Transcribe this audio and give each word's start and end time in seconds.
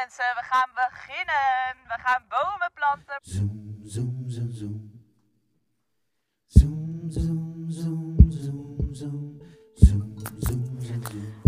mensen, 0.00 0.24
we 0.34 0.42
gaan 0.42 0.70
beginnen. 0.74 1.86
We 1.86 1.98
gaan 2.04 2.24
bomen 2.28 2.70
planten. 2.74 3.18
Zoom, 3.20 3.80
zoom, 3.84 4.24
zoom, 4.26 4.52
zoom. 4.52 4.90
Zoom, 6.46 7.04
zoom, 7.08 7.64
zoom, 7.68 8.30
zoom, 8.30 8.94
zoom. 8.94 9.40
Zoom, 9.74 10.18
zoom, 10.18 10.38
zoom, 10.38 11.02
zoom. 11.02 11.38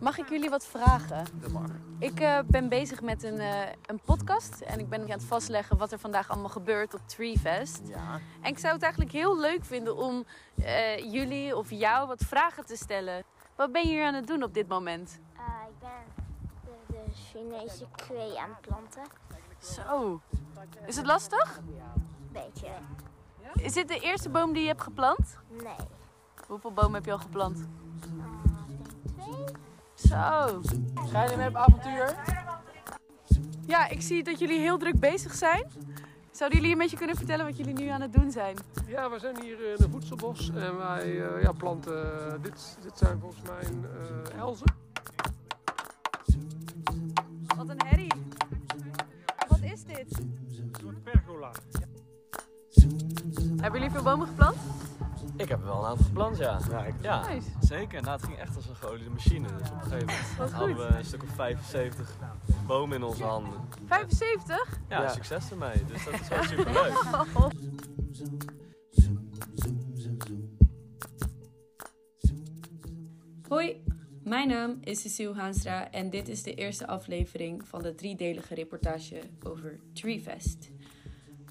Mag 0.00 0.18
ik 0.18 0.28
jullie 0.28 0.50
wat 0.50 0.66
vragen? 0.66 1.24
Dat 1.34 1.52
mag. 1.52 1.70
Ik 1.98 2.20
eh, 2.20 2.38
ben 2.46 2.68
bezig 2.68 3.00
met 3.00 3.22
een, 3.22 3.38
eh, 3.38 3.60
een 3.86 4.00
podcast 4.00 4.60
en 4.60 4.78
ik 4.78 4.88
ben 4.88 5.00
aan 5.00 5.10
het 5.10 5.24
vastleggen 5.24 5.76
wat 5.76 5.92
er 5.92 5.98
vandaag 5.98 6.30
allemaal 6.30 6.48
gebeurt 6.48 6.94
op 6.94 7.00
Treefest. 7.06 7.80
Ja. 7.84 8.20
En 8.40 8.50
ik 8.50 8.58
zou 8.58 8.72
het 8.72 8.82
eigenlijk 8.82 9.12
heel 9.12 9.40
leuk 9.40 9.64
vinden 9.64 9.96
om 9.96 10.24
eh, 10.56 11.12
jullie 11.12 11.56
of 11.56 11.70
jou 11.70 12.06
wat 12.06 12.24
vragen 12.24 12.66
te 12.66 12.76
stellen. 12.76 13.24
Wat 13.56 13.72
ben 13.72 13.82
je 13.82 13.88
hier 13.88 14.04
aan 14.04 14.14
het 14.14 14.26
doen 14.26 14.42
op 14.42 14.54
dit 14.54 14.68
moment? 14.68 15.20
Eh, 15.36 15.42
ik 15.68 15.78
ben 15.78 15.90
de, 16.64 16.92
de 16.92 17.07
Chinese 17.26 17.86
kwee 17.96 18.40
aan 18.40 18.48
het 18.50 18.60
planten. 18.60 19.02
Zo. 19.58 20.20
Is 20.86 20.96
het 20.96 21.06
lastig? 21.06 21.60
Beetje. 22.32 22.68
Is 23.54 23.72
dit 23.72 23.88
de 23.88 24.00
eerste 24.00 24.28
boom 24.28 24.52
die 24.52 24.62
je 24.62 24.68
hebt 24.68 24.82
geplant? 24.82 25.38
Nee. 25.48 25.86
Hoeveel 26.46 26.72
bomen 26.72 26.94
heb 26.94 27.04
je 27.04 27.12
al 27.12 27.18
geplant? 27.18 27.58
Eh, 27.58 28.08
denk 28.66 28.86
twee. 29.16 29.44
Zo. 29.94 30.60
Ga 31.12 31.24
je 31.24 31.36
mee 31.36 31.48
op 31.48 31.56
avontuur? 31.56 32.16
Ja, 33.66 33.88
ik 33.88 34.02
zie 34.02 34.24
dat 34.24 34.38
jullie 34.38 34.58
heel 34.58 34.78
druk 34.78 35.00
bezig 35.00 35.34
zijn. 35.34 35.66
Zouden 36.30 36.58
jullie 36.58 36.72
een 36.72 36.80
beetje 36.80 36.96
kunnen 36.96 37.16
vertellen 37.16 37.44
wat 37.44 37.56
jullie 37.56 37.74
nu 37.74 37.88
aan 37.88 38.00
het 38.00 38.12
doen 38.12 38.30
zijn? 38.30 38.56
Ja, 38.86 39.10
we 39.10 39.18
zijn 39.18 39.42
hier 39.42 39.60
in 39.60 39.84
een 39.84 39.90
voedselbos 39.90 40.50
en 40.50 40.76
wij 40.76 41.26
eh, 41.26 41.42
ja, 41.42 41.52
planten. 41.52 42.42
dit, 42.42 42.78
dit 42.82 42.98
zijn 42.98 43.20
volgens 43.20 43.42
mij 43.42 43.62
eh 44.32 44.38
elzen. 44.38 44.77
Wat 47.68 47.80
een 47.82 47.86
herrie. 47.86 48.12
Wat 49.48 49.60
is 49.62 49.84
dit? 49.84 50.20
Pergola. 51.04 51.50
Hebben 53.60 53.80
jullie 53.80 53.90
veel 53.94 54.02
bomen 54.02 54.26
geplant? 54.26 54.56
Ik 55.36 55.48
heb 55.48 55.58
er 55.60 55.64
wel 55.66 55.78
een 55.78 55.84
aantal 55.84 56.04
gepland, 56.04 56.36
ja. 56.36 56.58
Ja, 57.00 57.28
Nice. 57.28 57.48
zeker. 57.60 58.02
Nou, 58.02 58.16
het 58.16 58.24
ging 58.26 58.38
echt 58.38 58.56
als 58.56 58.68
een 58.68 58.76
geoliede 58.76 59.10
machine. 59.10 59.48
Dus 59.58 59.70
op 59.70 59.74
een 59.74 59.82
gegeven 59.82 60.06
moment 60.06 60.26
hadden 60.52 60.76
goed. 60.76 60.76
we 60.88 60.96
een 60.96 61.04
stuk 61.04 61.22
of 61.22 61.28
75 61.34 62.16
bomen 62.66 62.96
in 62.96 63.02
onze 63.02 63.24
handen. 63.24 63.52
75? 63.86 64.78
Ja, 64.88 65.08
succes 65.08 65.50
ermee. 65.50 65.84
Dus 65.84 66.04
dat 66.04 66.14
is 66.20 66.28
wel 66.28 66.42
super 66.58 66.72
leuk. 66.72 66.92
Hoi, 73.48 73.82
mijn 74.28 74.48
naam 74.48 74.78
is 74.80 75.00
Cecile 75.00 75.34
Haanstra 75.34 75.90
en 75.90 76.10
dit 76.10 76.28
is 76.28 76.42
de 76.42 76.54
eerste 76.54 76.86
aflevering 76.86 77.68
van 77.68 77.82
de 77.82 77.94
driedelige 77.94 78.54
reportage 78.54 79.20
over 79.42 79.80
Treefest. 79.92 80.70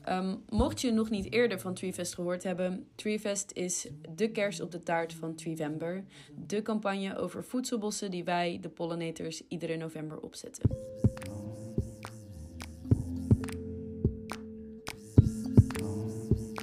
Ehm, 0.03 0.35
mocht 0.49 0.81
je 0.81 0.91
nog 0.91 1.09
niet 1.09 1.31
eerder 1.31 1.59
van 1.59 1.73
Treefest 1.73 2.13
gehoord 2.15 2.43
hebben, 2.43 2.87
Treefest 2.95 3.51
is 3.53 3.87
de 4.15 4.31
kers 4.31 4.61
op 4.61 4.71
de 4.71 4.79
taart 4.79 5.13
van 5.13 5.35
Treevember, 5.35 6.03
de 6.47 6.61
campagne 6.61 7.17
over 7.17 7.43
voedselbossen 7.43 8.11
die 8.11 8.23
wij, 8.23 8.57
de 8.61 8.69
pollinators, 8.69 9.47
iedere 9.47 9.77
november 9.77 10.19
opzetten. 10.19 10.69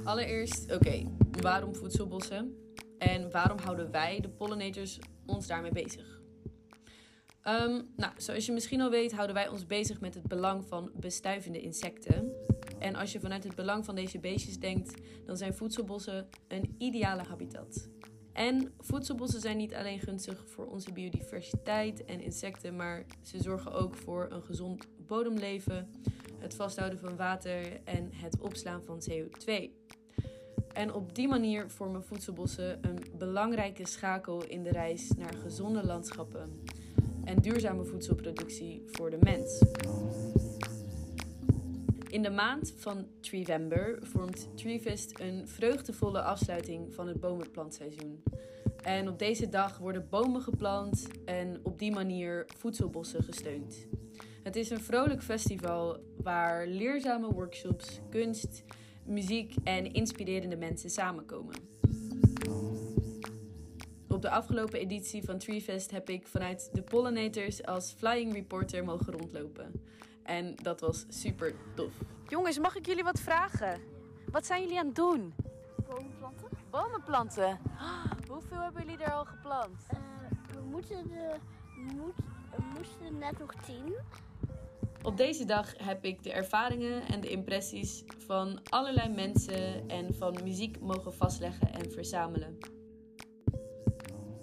Allereerst, 0.05 0.75
oké, 0.75 1.03
waarom 1.41 1.75
voedselbossen? 1.75 2.57
En 2.99 3.31
waarom 3.31 3.59
houden 3.59 3.91
wij, 3.91 4.21
de 4.21 4.29
pollinators, 4.29 4.99
ons 5.27 5.47
daarmee 5.47 5.73
bezig? 5.73 6.23
Ehm, 7.43 7.83
nou, 7.97 8.13
zoals 8.17 8.47
je 8.47 8.53
misschien 8.53 8.81
al 8.81 8.91
weet, 8.91 9.13
houden 9.13 9.35
wij 9.35 9.49
ons 9.49 9.67
bezig 9.67 10.01
met 10.01 10.15
het 10.15 10.29
belang 10.29 10.65
van 10.65 10.91
bestuivende 10.95 11.61
insecten. 11.61 12.33
En 12.79 12.95
als 12.95 13.13
je 13.13 13.21
vanuit 13.21 13.45
het 13.45 13.55
belang 13.55 13.85
van 13.85 13.95
deze 13.95 14.19
beestjes 14.19 14.59
denkt, 14.59 15.01
dan 15.25 15.37
zijn 15.37 15.55
voedselbossen 15.55 16.29
een 16.49 16.75
ideale 16.79 17.23
habitat. 17.23 17.89
En 18.33 18.75
voedselbossen 18.79 19.41
zijn 19.41 19.57
niet 19.57 19.75
alleen 19.75 20.01
gunstig 20.01 20.45
voor 20.49 20.67
onze 20.67 20.93
biodiversiteit 20.93 22.05
en 22.05 22.21
insecten, 22.21 22.77
maar 22.77 23.07
ze 23.23 23.43
zorgen 23.43 23.73
ook 23.73 23.97
voor 23.97 24.27
een 24.31 24.43
gezond 24.43 24.87
bodemleven, 25.07 25.91
het 26.39 26.55
vasthouden 26.55 26.99
van 26.99 27.17
water 27.17 27.81
en 27.85 28.11
het 28.13 28.41
opslaan 28.41 28.83
van 28.83 29.03
CO2. 29.11 29.71
En 30.75 30.93
op 30.93 31.15
die 31.15 31.29
manier 31.29 31.71
vormen 31.71 32.05
voedselbossen 32.05 32.79
een 32.81 32.99
belangrijke 33.19 33.87
schakel 33.87 34.45
in 34.45 34.63
de 34.63 34.71
reis 34.71 35.11
naar 35.19 35.35
gezonde 35.35 35.87
landschappen 35.87 36.63
en 37.25 37.39
duurzame 37.41 37.85
voedselproductie 37.85 38.83
voor 38.87 39.11
de 39.11 39.19
mens. 39.21 39.63
In 42.09 42.23
de 42.23 42.31
maand 42.31 42.75
van 42.77 43.07
Treevember 43.21 43.99
vormt 44.03 44.49
Treefest 44.55 45.21
een 45.21 45.49
vreugdevolle 45.49 46.23
afsluiting 46.23 46.95
van 46.95 47.09
het 47.09 47.21
bomenplantseizoen. 47.21 48.23
En 48.83 49.09
op 49.09 49.19
deze 49.19 49.49
dag 49.49 49.79
worden 49.79 50.07
bomen 50.11 50.41
geplant 50.41 51.07
en 51.25 51.61
op 51.63 51.79
die 51.79 51.93
manier 51.93 52.47
voedselbossen 52.57 53.23
gesteund. 53.23 53.87
Het 54.43 54.57
is 54.57 54.71
een 54.71 54.81
vrolijk 54.81 55.23
festival 55.23 55.99
waar 56.23 56.67
leerzame 56.67 57.33
workshops, 57.33 58.01
kunst, 58.11 58.65
muziek 59.05 59.55
en 59.65 59.93
inspirerende 59.93 60.57
mensen 60.57 60.91
samenkomen. 60.91 61.55
Op 64.09 64.23
de 64.23 64.31
afgelopen 64.31 64.79
editie 64.79 65.25
van 65.25 65.39
Treefest 65.39 65.91
heb 65.91 66.09
ik 66.09 66.27
vanuit 66.27 66.71
de 66.73 66.83
Pollinators 66.83 67.67
als 67.67 67.95
flying 67.99 68.33
reporter 68.33 68.85
mogen 68.85 69.13
rondlopen. 69.13 69.73
En 70.23 70.55
dat 70.63 70.81
was 70.81 71.05
super 71.09 71.55
tof. 71.75 71.93
Jongens, 72.29 72.59
mag 72.59 72.77
ik 72.77 72.87
jullie 72.87 73.05
wat 73.05 73.21
vragen? 73.21 73.81
Wat 74.31 74.47
zijn 74.47 74.63
jullie 74.63 74.79
aan 74.79 74.87
het 74.87 74.95
doen? 74.95 75.35
Bomen 75.89 76.15
planten. 76.19 76.49
Bomen 76.71 77.03
planten. 77.03 77.59
Hoeveel 78.31 78.61
hebben 78.61 78.85
jullie 78.85 79.05
er 79.05 79.13
al 79.13 79.25
geplant? 79.25 79.87
Eh, 79.89 79.99
we 80.55 80.61
moeten 80.71 81.09
de, 81.09 81.35
moet, 81.75 82.17
we 82.57 82.63
moesten 82.77 83.19
net 83.19 83.39
nog 83.39 83.55
tien. 83.55 83.95
Op 85.05 85.17
deze 85.17 85.45
dag 85.45 85.75
heb 85.77 86.05
ik 86.05 86.23
de 86.23 86.33
ervaringen 86.33 87.03
en 87.03 87.21
de 87.21 87.29
impressies 87.29 88.05
van 88.19 88.61
allerlei 88.69 89.09
mensen 89.09 89.89
en 89.89 90.15
van 90.15 90.39
muziek 90.43 90.81
mogen 90.81 91.15
vastleggen 91.15 91.73
en 91.73 91.91
verzamelen. 91.91 92.59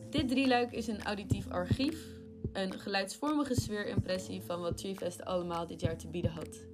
Dit 0.10 0.28
drieluik 0.28 0.72
is 0.72 0.88
een 0.88 1.02
auditief 1.02 1.50
archief, 1.50 2.06
een 2.54 2.80
geluidsvormige 2.80 3.62
sfeerimpressie 3.62 4.42
van 4.42 4.62
wat 4.62 4.78
Treefest 4.78 5.26
allemaal 5.26 5.68
dit 5.68 5.82
jaar 5.82 5.98
te 5.98 6.08
bieden 6.08 6.32
had. 6.32 6.66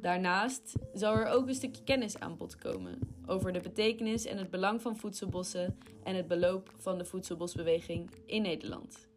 Daarnaast 0.00 0.74
zal 0.92 1.14
er 1.14 1.26
ook 1.26 1.48
een 1.48 1.54
stukje 1.54 1.84
kennis 1.84 2.18
aan 2.18 2.36
bod 2.36 2.56
komen 2.56 2.98
over 3.26 3.52
de 3.52 3.60
betekenis 3.60 4.24
en 4.24 4.38
het 4.38 4.50
belang 4.50 4.82
van 4.82 4.96
voedselbossen 4.96 5.78
en 6.02 6.14
het 6.14 6.28
beloop 6.28 6.74
van 6.76 6.98
de 6.98 7.04
voedselbosbeweging 7.04 8.10
in 8.26 8.42
Nederland. 8.42 9.08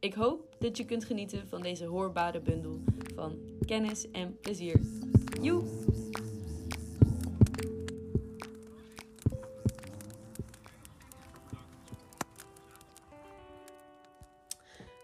Ik 0.00 0.14
hoop 0.14 0.56
dat 0.58 0.76
je 0.76 0.84
kunt 0.84 1.04
genieten 1.04 1.48
van 1.48 1.62
deze 1.62 1.84
hoorbare 1.84 2.40
bundel 2.40 2.80
van 3.20 3.38
kennis 3.66 4.10
en 4.10 4.40
plezier. 4.40 4.80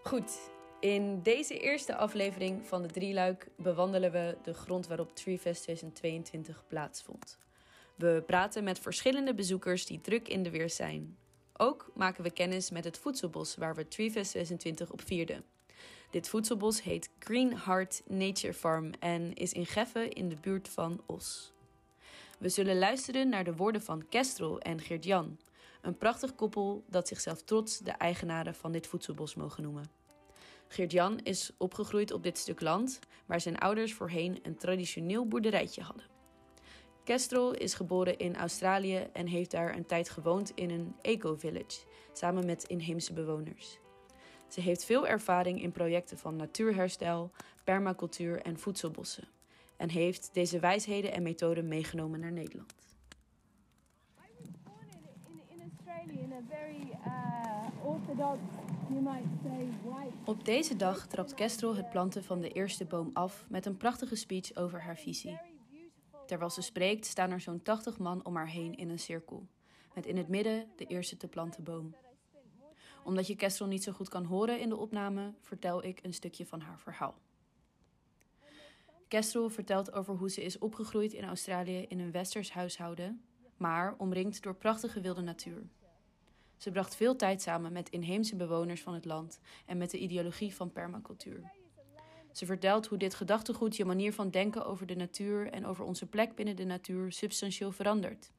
Goed, 0.03 0.49
in 0.79 1.21
deze 1.21 1.59
eerste 1.59 1.95
aflevering 1.95 2.67
van 2.67 2.81
de 2.81 2.87
drieluik 2.87 3.47
bewandelen 3.55 4.11
we 4.11 4.37
de 4.43 4.53
grond 4.53 4.87
waarop 4.87 5.15
Treefest 5.15 5.63
2022 5.63 6.63
plaatsvond. 6.67 7.37
We 7.95 8.23
praten 8.25 8.63
met 8.63 8.79
verschillende 8.79 9.33
bezoekers 9.33 9.85
die 9.85 10.01
druk 10.01 10.27
in 10.27 10.43
de 10.43 10.49
weer 10.49 10.69
zijn. 10.69 11.17
Ook 11.57 11.91
maken 11.93 12.23
we 12.23 12.31
kennis 12.31 12.71
met 12.71 12.83
het 12.83 12.97
voedselbos 12.97 13.55
waar 13.55 13.75
we 13.75 13.87
Treefest 13.87 14.31
26 14.31 14.91
op 14.91 15.01
vierden. 15.01 15.43
Dit 16.09 16.29
voedselbos 16.29 16.83
heet 16.83 17.09
Green 17.19 17.57
Heart 17.57 18.01
Nature 18.05 18.53
Farm 18.53 18.91
en 18.99 19.33
is 19.33 19.53
in 19.53 19.65
Geffen 19.65 20.11
in 20.11 20.29
de 20.29 20.35
buurt 20.41 20.69
van 20.69 21.01
Os. 21.05 21.53
We 22.39 22.49
zullen 22.49 22.77
luisteren 22.77 23.29
naar 23.29 23.43
de 23.43 23.55
woorden 23.55 23.81
van 23.81 24.07
Kestrel 24.09 24.59
en 24.59 24.79
Geert-Jan, 24.79 25.39
een 25.81 25.97
prachtig 25.97 26.35
koppel 26.35 26.83
dat 26.89 27.07
zichzelf 27.07 27.41
trots 27.41 27.79
de 27.79 27.91
eigenaren 27.91 28.55
van 28.55 28.71
dit 28.71 28.87
voedselbos 28.87 29.35
mogen 29.35 29.63
noemen. 29.63 29.89
Geert-Jan 30.67 31.19
is 31.23 31.51
opgegroeid 31.57 32.11
op 32.11 32.23
dit 32.23 32.37
stuk 32.37 32.61
land, 32.61 32.99
waar 33.25 33.41
zijn 33.41 33.57
ouders 33.57 33.93
voorheen 33.93 34.39
een 34.41 34.57
traditioneel 34.57 35.27
boerderijtje 35.27 35.81
hadden. 35.81 36.05
Kestrel 37.03 37.53
is 37.53 37.73
geboren 37.73 38.17
in 38.17 38.35
Australië 38.35 39.07
en 39.13 39.27
heeft 39.27 39.51
daar 39.51 39.75
een 39.75 39.85
tijd 39.85 40.09
gewoond 40.09 40.51
in 40.55 40.69
een 40.69 40.95
eco-village, 41.01 41.85
samen 42.13 42.45
met 42.45 42.63
inheemse 42.63 43.13
bewoners. 43.13 43.79
Ze 44.47 44.61
heeft 44.61 44.85
veel 44.85 45.07
ervaring 45.07 45.61
in 45.61 45.71
projecten 45.71 46.17
van 46.17 46.35
natuurherstel, 46.35 47.31
permacultuur 47.63 48.41
en 48.41 48.59
voedselbossen 48.59 49.27
en 49.77 49.89
heeft 49.89 50.29
deze 50.33 50.59
wijsheden 50.59 51.13
en 51.13 51.23
methoden 51.23 51.67
meegenomen 51.67 52.19
naar 52.19 52.31
Nederland. 52.31 52.73
Op 60.25 60.45
deze 60.45 60.75
dag 60.75 61.07
trapt 61.07 61.33
Kestrel 61.33 61.75
het 61.75 61.89
planten 61.89 62.23
van 62.23 62.41
de 62.41 62.49
eerste 62.49 62.85
boom 62.85 63.09
af 63.13 63.45
met 63.49 63.65
een 63.65 63.77
prachtige 63.77 64.15
speech 64.15 64.55
over 64.55 64.81
haar 64.81 64.97
visie. 64.97 65.39
Terwijl 66.25 66.49
ze 66.49 66.61
spreekt, 66.61 67.05
staan 67.05 67.31
er 67.31 67.41
zo'n 67.41 67.61
80 67.61 67.97
man 67.97 68.25
om 68.25 68.35
haar 68.35 68.47
heen 68.47 68.75
in 68.75 68.89
een 68.89 68.99
cirkel, 68.99 69.47
met 69.93 70.05
in 70.05 70.17
het 70.17 70.27
midden 70.27 70.67
de 70.75 70.85
eerste 70.85 71.17
te 71.17 71.27
planten 71.27 71.63
boom. 71.63 71.95
Omdat 73.07 73.27
je 73.27 73.35
Kestrel 73.35 73.67
niet 73.67 73.83
zo 73.83 73.91
goed 73.91 74.09
kan 74.09 74.25
horen 74.25 74.59
in 74.59 74.69
de 74.69 74.77
opname, 74.77 75.33
vertel 75.41 75.83
ik 75.83 75.99
een 76.03 76.13
stukje 76.13 76.45
van 76.45 76.59
haar 76.59 76.79
verhaal. 76.79 77.21
Kestrel 79.07 79.49
vertelt 79.49 79.91
over 79.93 80.15
hoe 80.15 80.29
ze 80.29 80.43
is 80.43 80.57
opgegroeid 80.57 81.13
in 81.13 81.23
Australië 81.23 81.85
in 81.87 81.99
een 81.99 82.11
westers 82.11 82.51
huishouden, 82.51 83.21
maar 83.57 83.95
omringd 83.97 84.43
door 84.43 84.55
prachtige 84.55 85.01
wilde 85.01 85.21
natuur. 85.21 85.67
Ze 86.57 86.71
bracht 86.71 86.95
veel 86.95 87.15
tijd 87.15 87.41
samen 87.41 87.71
met 87.71 87.89
inheemse 87.89 88.35
bewoners 88.35 88.81
van 88.81 88.93
het 88.93 89.05
land 89.05 89.39
en 89.65 89.77
met 89.77 89.91
de 89.91 89.97
ideologie 89.97 90.55
van 90.55 90.71
permacultuur. 90.71 91.51
Ze 92.31 92.45
vertelt 92.45 92.87
hoe 92.87 92.97
dit 92.97 93.13
gedachtegoed 93.13 93.75
je 93.75 93.85
manier 93.85 94.13
van 94.13 94.29
denken 94.29 94.65
over 94.65 94.85
de 94.85 94.95
natuur 94.95 95.51
en 95.51 95.65
over 95.65 95.85
onze 95.85 96.05
plek 96.05 96.35
binnen 96.35 96.55
de 96.55 96.65
natuur 96.65 97.11
substantieel 97.11 97.71
verandert. 97.71 98.31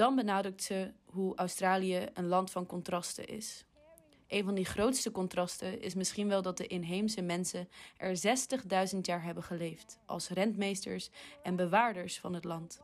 Dan 0.00 0.14
benadrukt 0.14 0.62
ze 0.62 0.92
hoe 1.04 1.36
Australië 1.36 2.06
een 2.14 2.26
land 2.26 2.50
van 2.50 2.66
contrasten 2.66 3.26
is. 3.26 3.64
Een 4.28 4.44
van 4.44 4.54
die 4.54 4.64
grootste 4.64 5.10
contrasten 5.10 5.80
is 5.80 5.94
misschien 5.94 6.28
wel 6.28 6.42
dat 6.42 6.56
de 6.56 6.66
inheemse 6.66 7.22
mensen 7.22 7.68
er 7.96 8.16
60.000 8.94 8.98
jaar 9.00 9.22
hebben 9.22 9.42
geleefd 9.42 9.98
als 10.06 10.28
rentmeesters 10.28 11.10
en 11.42 11.56
bewaarders 11.56 12.18
van 12.18 12.34
het 12.34 12.44
land. 12.44 12.80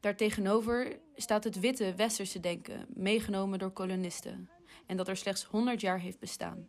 Daartegenover 0.00 0.98
staat 1.14 1.44
het 1.44 1.60
witte 1.60 1.94
westerse 1.94 2.40
denken, 2.40 2.86
meegenomen 2.94 3.58
door 3.58 3.72
kolonisten, 3.72 4.50
en 4.86 4.96
dat 4.96 5.08
er 5.08 5.16
slechts 5.16 5.44
100 5.44 5.80
jaar 5.80 6.00
heeft 6.00 6.18
bestaan. 6.18 6.68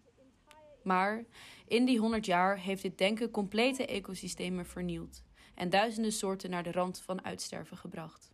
Maar 0.84 1.26
in 1.68 1.86
die 1.86 2.00
100 2.00 2.26
jaar 2.26 2.58
heeft 2.58 2.82
dit 2.82 2.98
denken 2.98 3.32
complete 3.32 3.86
ecosystemen 3.86 4.66
vernield 4.66 5.24
en 5.56 5.70
duizenden 5.70 6.12
soorten 6.12 6.50
naar 6.50 6.64
de 6.64 6.72
rand 6.72 7.02
van 7.02 7.24
uitsterven 7.24 7.78
gebracht. 7.78 8.33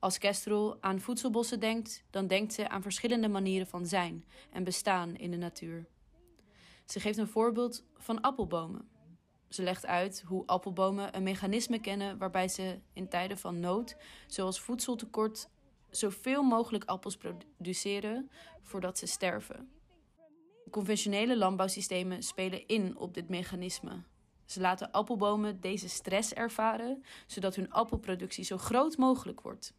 Als 0.00 0.18
Kestrel 0.18 0.76
aan 0.80 1.00
voedselbossen 1.00 1.60
denkt, 1.60 2.04
dan 2.10 2.26
denkt 2.26 2.52
ze 2.52 2.68
aan 2.68 2.82
verschillende 2.82 3.28
manieren 3.28 3.66
van 3.66 3.86
zijn 3.86 4.24
en 4.50 4.64
bestaan 4.64 5.16
in 5.16 5.30
de 5.30 5.36
natuur. 5.36 5.86
Ze 6.84 7.00
geeft 7.00 7.18
een 7.18 7.28
voorbeeld 7.28 7.84
van 7.96 8.20
appelbomen. 8.20 8.88
Ze 9.48 9.62
legt 9.62 9.86
uit 9.86 10.22
hoe 10.26 10.46
appelbomen 10.46 11.16
een 11.16 11.22
mechanisme 11.22 11.80
kennen 11.80 12.18
waarbij 12.18 12.48
ze 12.48 12.80
in 12.92 13.08
tijden 13.08 13.38
van 13.38 13.60
nood, 13.60 13.96
zoals 14.26 14.60
voedseltekort, 14.60 15.48
zoveel 15.90 16.42
mogelijk 16.42 16.84
appels 16.84 17.16
produceren 17.16 18.30
voordat 18.62 18.98
ze 18.98 19.06
sterven. 19.06 19.70
Conventionele 20.70 21.36
landbouwsystemen 21.36 22.22
spelen 22.22 22.66
in 22.66 22.96
op 22.96 23.14
dit 23.14 23.28
mechanisme. 23.28 24.02
Ze 24.44 24.60
laten 24.60 24.90
appelbomen 24.90 25.60
deze 25.60 25.88
stress 25.88 26.34
ervaren, 26.34 27.04
zodat 27.26 27.54
hun 27.54 27.70
appelproductie 27.70 28.44
zo 28.44 28.58
groot 28.58 28.96
mogelijk 28.96 29.40
wordt. 29.40 29.78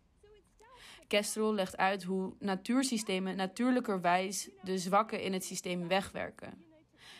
Kestrel 1.11 1.53
legt 1.53 1.77
uit 1.77 2.03
hoe 2.03 2.33
natuursystemen 2.39 3.35
natuurlijkerwijs 3.35 4.49
de 4.61 4.77
zwakken 4.77 5.21
in 5.21 5.33
het 5.33 5.43
systeem 5.43 5.87
wegwerken. 5.87 6.63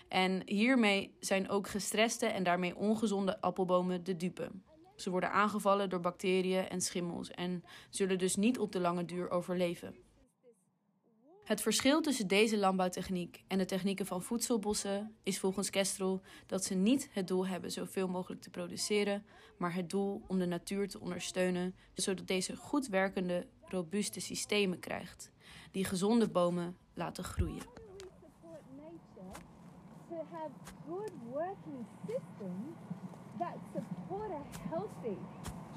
En 0.08 0.42
hiermee 0.46 1.16
zijn 1.20 1.50
ook 1.50 1.68
gestreste 1.68 2.26
en 2.26 2.44
daarmee 2.44 2.76
ongezonde 2.76 3.42
appelbomen 3.42 4.04
de 4.04 4.16
dupe. 4.16 4.52
Ze 4.96 5.10
worden 5.10 5.32
aangevallen 5.32 5.90
door 5.90 6.00
bacteriën 6.00 6.70
en 6.70 6.82
schimmels 6.82 7.32
en 7.32 7.64
zullen 7.90 8.18
dus 8.18 8.36
niet 8.36 8.60
op 8.60 8.72
de 8.72 8.80
lange 8.80 9.06
duur 9.06 9.30
overleven. 9.30 9.96
Het 11.44 11.62
verschil 11.62 12.02
tussen 12.02 12.28
deze 12.28 12.58
landbouwtechniek 12.58 13.44
en 13.48 13.58
de 13.58 13.66
technieken 13.66 14.06
van 14.06 14.24
voedselbossen 14.24 15.16
is 15.24 15.40
volgens 15.40 15.70
Kestrel 15.70 16.22
dat 16.48 16.64
ze 16.64 16.74
niet 16.74 17.10
het 17.12 17.28
doel 17.28 17.48
hebben 17.48 17.72
zoveel 17.72 18.08
mogelijk 18.08 18.42
te 18.42 18.50
produceren, 18.50 19.26
maar 19.58 19.74
het 19.74 19.90
doel 19.90 20.22
om 20.28 20.40
de 20.40 20.46
natuur 20.46 20.88
te 20.88 21.00
ondersteunen, 21.00 21.76
zodat 21.94 22.28
deze 22.28 22.56
goed 22.56 22.88
werkende, 22.88 23.48
robuuste 23.72 24.20
systemen 24.20 24.80
krijgt, 24.80 25.32
die 25.72 25.86
gezonde 25.86 26.30
bomen 26.30 26.78
laten 26.94 27.24
groeien. 27.24 27.70
that 33.40 33.58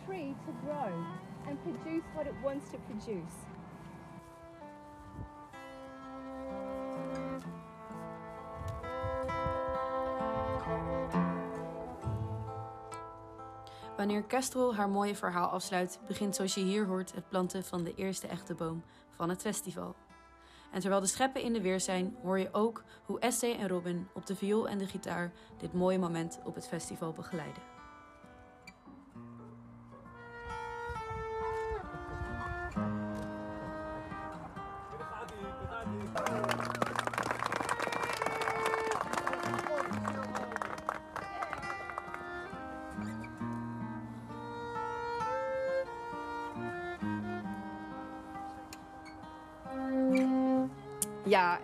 tree 0.05 0.35
to 0.47 0.53
grow 0.63 0.93
and 1.47 1.59
produce 1.63 2.05
what 2.15 2.27
it 2.27 2.35
wants 2.43 2.71
to 2.71 2.79
produce. 2.79 3.54
Wanneer 14.05 14.23
Kestrel 14.23 14.75
haar 14.75 14.89
mooie 14.89 15.15
verhaal 15.15 15.49
afsluit, 15.49 15.99
begint 16.07 16.35
zoals 16.35 16.55
je 16.55 16.61
hier 16.61 16.87
hoort 16.87 17.15
het 17.15 17.29
planten 17.29 17.65
van 17.65 17.85
de 17.85 17.95
eerste 17.95 18.27
echte 18.27 18.55
boom 18.55 18.83
van 19.11 19.29
het 19.29 19.41
festival. 19.41 19.95
En 20.73 20.81
terwijl 20.81 21.01
de 21.01 21.07
scheppen 21.07 21.43
in 21.43 21.53
de 21.53 21.61
weer 21.61 21.81
zijn, 21.81 22.17
hoor 22.23 22.39
je 22.39 22.53
ook 22.53 22.83
hoe 23.05 23.19
Estee 23.19 23.55
en 23.55 23.69
Robin 23.69 24.09
op 24.15 24.27
de 24.27 24.37
viool 24.37 24.69
en 24.69 24.79
de 24.79 24.87
gitaar 24.87 25.33
dit 25.59 25.73
mooie 25.73 25.99
moment 25.99 26.39
op 26.45 26.55
het 26.55 26.69
festival 26.69 27.13
begeleiden. 27.13 27.74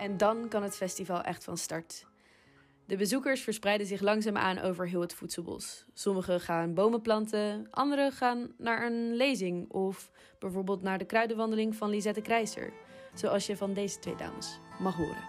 En 0.01 0.17
dan 0.17 0.49
kan 0.49 0.63
het 0.63 0.77
festival 0.77 1.23
echt 1.23 1.45
van 1.45 1.57
start. 1.57 2.07
De 2.87 2.97
bezoekers 2.97 3.41
verspreiden 3.41 3.87
zich 3.87 4.01
langzaamaan 4.01 4.59
over 4.59 4.89
heel 4.89 5.01
het 5.01 5.15
voedselbos. 5.15 5.85
Sommigen 5.95 6.41
gaan 6.41 6.75
bomen 6.75 7.01
planten, 7.01 7.67
anderen 7.71 8.13
gaan 8.13 8.55
naar 8.59 8.87
een 8.87 9.15
lezing 9.15 9.71
of 9.71 10.11
bijvoorbeeld 10.39 10.83
naar 10.83 10.99
de 10.99 11.05
kruidenwandeling 11.05 11.77
van 11.77 11.91
Lisette 11.91 12.21
Krijser, 12.21 12.73
zoals 13.15 13.47
je 13.47 13.57
van 13.57 13.75
deze 13.75 13.99
twee 13.99 14.17
dames 14.17 14.59
mag 14.79 14.97
horen. 14.97 15.25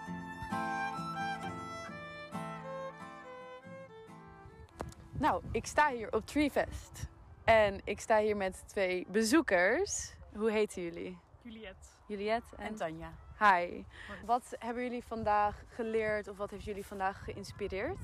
Nou, 5.18 5.42
ik 5.52 5.66
sta 5.66 5.90
hier 5.90 6.12
op 6.12 6.26
Treefest. 6.26 7.10
En 7.44 7.80
ik 7.84 8.00
sta 8.00 8.20
hier 8.20 8.36
met 8.36 8.68
twee 8.68 9.06
bezoekers. 9.08 10.14
Hoe 10.34 10.50
heten 10.50 10.82
jullie? 10.82 11.18
Juliette. 11.42 11.88
Juliette 12.06 12.56
en, 12.56 12.66
En 12.66 12.74
Tanja. 12.74 13.12
Hi. 13.42 13.84
Wat 14.24 14.54
hebben 14.58 14.82
jullie 14.82 15.04
vandaag 15.04 15.62
geleerd 15.74 16.28
of 16.28 16.36
wat 16.36 16.50
heeft 16.50 16.64
jullie 16.64 16.86
vandaag 16.86 17.24
geïnspireerd? 17.24 17.98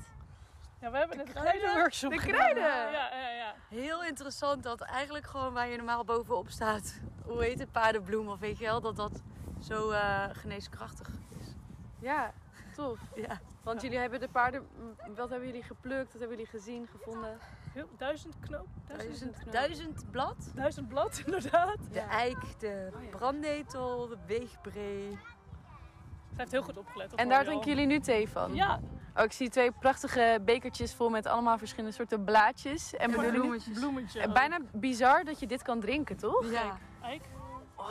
Ja, 0.81 0.91
we 0.91 0.97
hebben 0.97 1.19
een 1.19 1.25
kruidenworkshop 1.25 2.11
De 2.11 2.17
gedaan. 2.17 2.35
kruiden! 2.37 2.63
Ja, 2.63 3.09
ja, 3.11 3.29
ja. 3.29 3.55
Heel 3.69 4.03
interessant 4.03 4.63
dat 4.63 4.81
eigenlijk 4.81 5.27
gewoon 5.27 5.53
waar 5.53 5.67
je 5.67 5.77
normaal 5.77 6.03
bovenop 6.03 6.49
staat, 6.49 6.99
hoe 7.27 7.43
heet 7.43 7.59
het, 7.59 7.71
paardenbloem 7.71 8.27
of 8.27 8.39
weet 8.39 8.57
je 8.57 8.65
wel, 8.65 8.81
dat 8.81 8.95
dat 8.95 9.21
zo 9.61 9.89
eh, 9.89 10.23
geneeskrachtig 10.31 11.09
is. 11.39 11.53
Ja, 11.99 12.33
tof. 12.79 12.99
Ja. 13.15 13.39
Want 13.63 13.81
jullie 13.81 13.97
hebben 13.97 14.19
de 14.19 14.27
paarden... 14.31 14.67
Wat 15.15 15.29
hebben 15.29 15.47
jullie 15.47 15.63
geplukt? 15.63 16.11
Wat 16.11 16.19
hebben 16.21 16.37
jullie 16.37 16.51
gezien, 16.51 16.87
gevonden? 16.87 17.37
Heel, 17.73 17.87
duizend 17.97 18.35
knoop. 18.39 18.67
Duizend, 18.87 19.19
Duizend, 19.19 19.51
duizend 19.51 20.11
blad, 20.11 20.51
duizend 20.55 20.87
blad, 20.87 21.21
inderdaad. 21.25 21.77
de 21.91 21.99
eik, 21.99 22.59
de 22.59 22.89
Oh 22.95 23.03
ja. 23.03 23.09
brandnetel, 23.09 24.07
de 24.07 24.17
weegbree. 24.27 25.09
Zij 25.09 26.47
heeft 26.47 26.51
heel 26.51 26.61
goed 26.61 26.77
opgelet. 26.77 27.15
En 27.15 27.29
daar 27.29 27.43
drinken 27.43 27.67
jullie 27.69 27.85
nu 27.85 27.99
thee 27.99 28.29
van? 28.29 28.53
Ja, 28.55 28.79
Oh, 29.15 29.25
ik 29.25 29.31
zie 29.31 29.49
twee 29.49 29.71
prachtige 29.71 30.39
bekertjes 30.45 30.93
vol 30.93 31.09
met 31.09 31.25
allemaal 31.25 31.57
verschillende 31.57 31.95
soorten 31.95 32.23
blaadjes 32.23 32.95
en 32.95 33.11
bloemetjes. 33.11 33.79
bloemetje. 33.79 34.19
En 34.19 34.33
bijna 34.33 34.59
bizar 34.73 35.23
dat 35.23 35.39
je 35.39 35.47
dit 35.47 35.61
kan 35.61 35.79
drinken, 35.79 36.17
toch? 36.17 36.51
Ja, 36.51 36.77
Eik. 37.01 37.21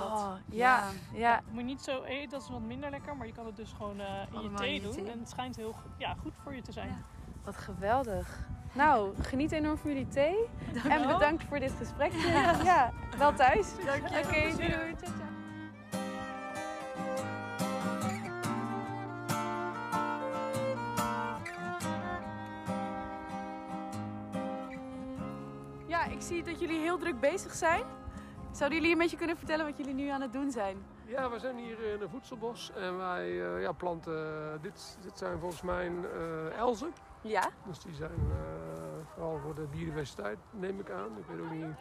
Oh, 0.01 0.33
ja, 0.51 0.85
ja. 1.13 1.41
Moet 1.51 1.61
je 1.61 1.67
niet 1.67 1.83
zo 1.83 2.03
eten, 2.03 2.31
dat 2.31 2.43
is 2.43 2.49
wat 2.49 2.61
minder 2.61 2.91
lekker. 2.91 3.17
Maar 3.17 3.27
je 3.27 3.33
kan 3.33 3.47
het 3.47 3.57
dus 3.57 3.73
gewoon 3.73 4.01
eh, 4.01 4.07
in 4.33 4.41
je 4.43 4.51
thee 4.55 4.69
in 4.69 4.75
je 4.75 4.81
doen. 4.81 4.93
thee. 4.93 5.11
En 5.11 5.19
het 5.19 5.29
schijnt 5.29 5.57
heel 5.57 5.73
goed, 5.73 5.91
ja, 5.97 6.15
goed 6.15 6.33
voor 6.43 6.55
je 6.55 6.63
te 6.63 6.73
zijn. 6.73 6.89
Ja. 6.89 6.99
Wat 7.45 7.57
geweldig. 7.57 8.49
Nou, 8.73 9.15
geniet 9.21 9.53
enorm 9.53 9.79
van 9.79 9.91
jullie 9.91 10.09
thee. 10.09 10.37
En 10.89 11.07
wel. 11.07 11.19
bedankt 11.19 11.45
voor 11.45 11.59
dit 11.59 11.73
gesprek. 11.79 12.13
Ja, 12.65 12.93
wel 13.19 13.35
thuis. 13.35 13.67
Dank 13.85 14.09
je. 14.09 14.19
Oké, 14.19 14.57
doei 14.57 14.71
doei. 14.71 14.95
Ciao, 14.97 15.13
ciao. 15.17 15.29
Ja, 25.87 26.05
ik 26.05 26.21
zie 26.21 26.43
dat 26.43 26.61
jullie 26.61 26.79
heel 26.79 26.99
druk 26.99 27.21
bezig 27.21 27.55
zijn. 27.55 27.83
Zouden 28.59 28.79
jullie 28.79 28.93
een 28.93 28.99
beetje 29.01 29.17
kunnen 29.17 29.37
vertellen 29.37 29.65
wat 29.67 29.77
jullie 29.77 29.95
nu 29.95 30.09
aan 30.09 30.21
het 30.21 30.33
doen 30.33 30.51
zijn? 30.51 30.77
Ja, 31.07 31.31
we 31.31 31.39
zijn 31.39 31.57
hier 31.57 31.81
in 31.93 32.01
een 32.03 32.09
voedselbos 32.09 32.73
en 32.75 32.97
wij 32.97 33.55
eh, 33.55 33.63
ja, 33.63 33.73
planten, 33.73 34.59
dit, 34.63 34.99
dit 35.01 35.19
zijn 35.19 35.39
volgens 35.39 35.63
mij 35.63 35.93
eh 36.15 36.57
elzen. 36.57 36.93
Ja? 37.21 37.49
Dus 37.67 37.79
die 37.79 37.95
zijn 37.95 38.11
eh, 38.31 38.83
vooral 39.15 39.39
voor 39.39 39.55
de 39.55 39.67
biodiversiteit, 39.71 40.39
neem 40.51 40.81
ik 40.81 40.91
aan. 40.91 41.19
Ik 41.19 41.25
weet 41.27 41.41
ook 41.41 41.51
niet, 41.51 41.77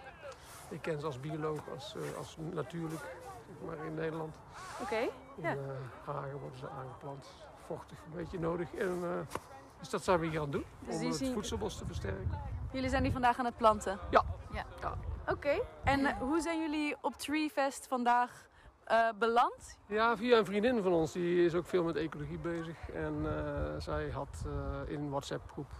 ik 0.70 0.82
ken 0.82 1.00
ze 1.00 1.06
als 1.06 1.20
bioloog, 1.20 1.60
als, 1.74 1.96
eh, 1.96 2.18
als 2.18 2.38
natuurlijk, 2.54 3.16
zeg 3.48 3.58
maar 3.78 3.86
in 3.86 3.94
Nederland. 3.94 4.36
Oké. 4.82 4.96
In 5.00 5.10
Ja. 5.36 5.50
eh, 5.52 5.58
hagen 6.06 6.40
worden 6.40 6.58
ze 6.60 6.70
aangeplant, 6.70 7.28
vochtig 7.66 7.98
een 8.06 8.16
beetje 8.16 8.40
nodig. 8.40 8.74
En, 8.74 9.00
eh, 9.04 9.38
dus 9.80 9.90
dat 9.90 10.04
zijn 10.04 10.20
we 10.20 10.26
hier 10.28 10.36
aan 10.38 10.44
het 10.44 10.52
doen, 10.52 10.66
Dus 10.86 10.96
om 10.96 11.06
het 11.06 11.16
zien- 11.16 11.34
voedselbos 11.34 11.78
te 11.78 11.86
versterken. 11.86 12.30
Jullie 12.72 12.90
zijn 12.90 13.04
die 13.04 13.12
vandaag 13.12 13.40
aan 13.40 13.46
het 13.46 13.58
planten? 13.58 13.98
Ja. 14.10 14.24
ja. 14.54 14.66
Ja. 14.82 14.94
Oké. 15.28 15.60
En 15.84 16.06
eh, 16.06 16.18
hoe 16.18 16.42
zijn 16.42 16.62
jullie 16.62 16.96
op 17.02 17.16
Treefest 17.16 17.88
vandaag 17.88 18.48
eh, 18.84 19.10
beland? 19.20 19.78
Ja, 19.88 20.18
via 20.18 20.38
een 20.38 20.46
vriendin 20.46 20.82
van 20.82 20.94
ons, 20.94 21.12
die 21.12 21.46
is 21.46 21.56
ook 21.56 21.66
veel 21.66 21.84
met 21.84 21.96
ecologie 21.96 22.40
bezig. 22.40 22.90
En 22.90 23.16
eh, 23.26 23.82
zij 23.82 24.10
had 24.10 24.46
in 24.88 25.10
WhatsApp 25.10 25.52
groep, 25.52 25.72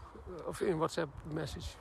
of 0.46 0.62
in 0.62 0.78
WhatsApp 0.78 1.14
message 1.24 1.78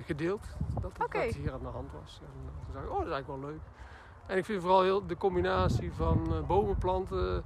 gedeeld 0.00 0.46
dat 0.80 0.92
het 0.92 1.02
Oké. 1.02 1.24
wat 1.24 1.34
hier 1.34 1.52
aan 1.52 1.62
de 1.62 1.66
hand 1.66 1.92
was. 1.92 2.20
En 2.22 2.50
toen 2.64 2.72
zei 2.72 2.84
ik, 2.84 2.90
oh, 2.90 2.98
dat 2.98 3.06
is 3.06 3.12
eigenlijk 3.12 3.42
wel 3.42 3.50
leuk. 3.50 3.60
En 4.28 4.36
ik 4.36 4.44
vind 4.44 4.60
vooral 4.60 4.82
heel 4.82 5.06
de 5.06 5.16
combinatie 5.16 5.92
van 5.92 6.34
eh, 6.34 6.46
bomen 6.46 6.78
planten 6.78 7.44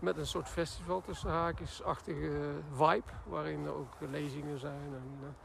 met 0.00 0.16
een 0.16 0.26
soort 0.26 0.48
festival 0.48 1.00
tussen 1.00 1.30
haakjes-achtige 1.30 2.30
vibe. 2.72 3.12
Waarin 3.24 3.64
er 3.64 3.74
ook 3.74 3.92
lezingen 4.10 4.58
zijn 4.58 4.94
en 4.94 5.36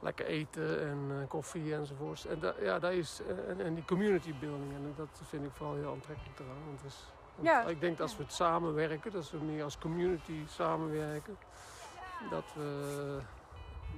lekker 0.00 0.26
eten 0.26 0.80
en 0.80 0.98
eh, 1.10 1.28
koffie 1.28 1.74
enzovoorts. 1.74 2.26
En, 2.26 2.38
da- 2.40 2.54
ja, 2.60 2.78
dat 2.78 2.92
is, 2.92 3.20
eh, 3.28 3.48
en, 3.50 3.60
en 3.60 3.74
die 3.74 3.84
community 3.84 4.34
building, 4.40 4.72
en 4.72 4.92
dat 4.96 5.08
vind 5.28 5.44
ik 5.44 5.50
vooral 5.52 5.74
heel 5.76 5.90
aantrekkelijk 5.92 6.38
eraan. 6.38 6.64
Want 6.66 6.80
het 6.82 6.90
is, 6.90 7.04
want 7.34 7.48
Ja. 7.48 7.62
Ik 7.64 7.80
denk 7.80 7.96
dat 7.98 8.06
als 8.08 8.16
we 8.16 8.22
het 8.22 8.32
samenwerken, 8.32 9.12
dat 9.12 9.30
we 9.30 9.38
meer 9.38 9.64
als 9.64 9.78
community 9.78 10.42
samenwerken, 10.48 11.36
dat 12.30 12.44
we, 12.54 13.18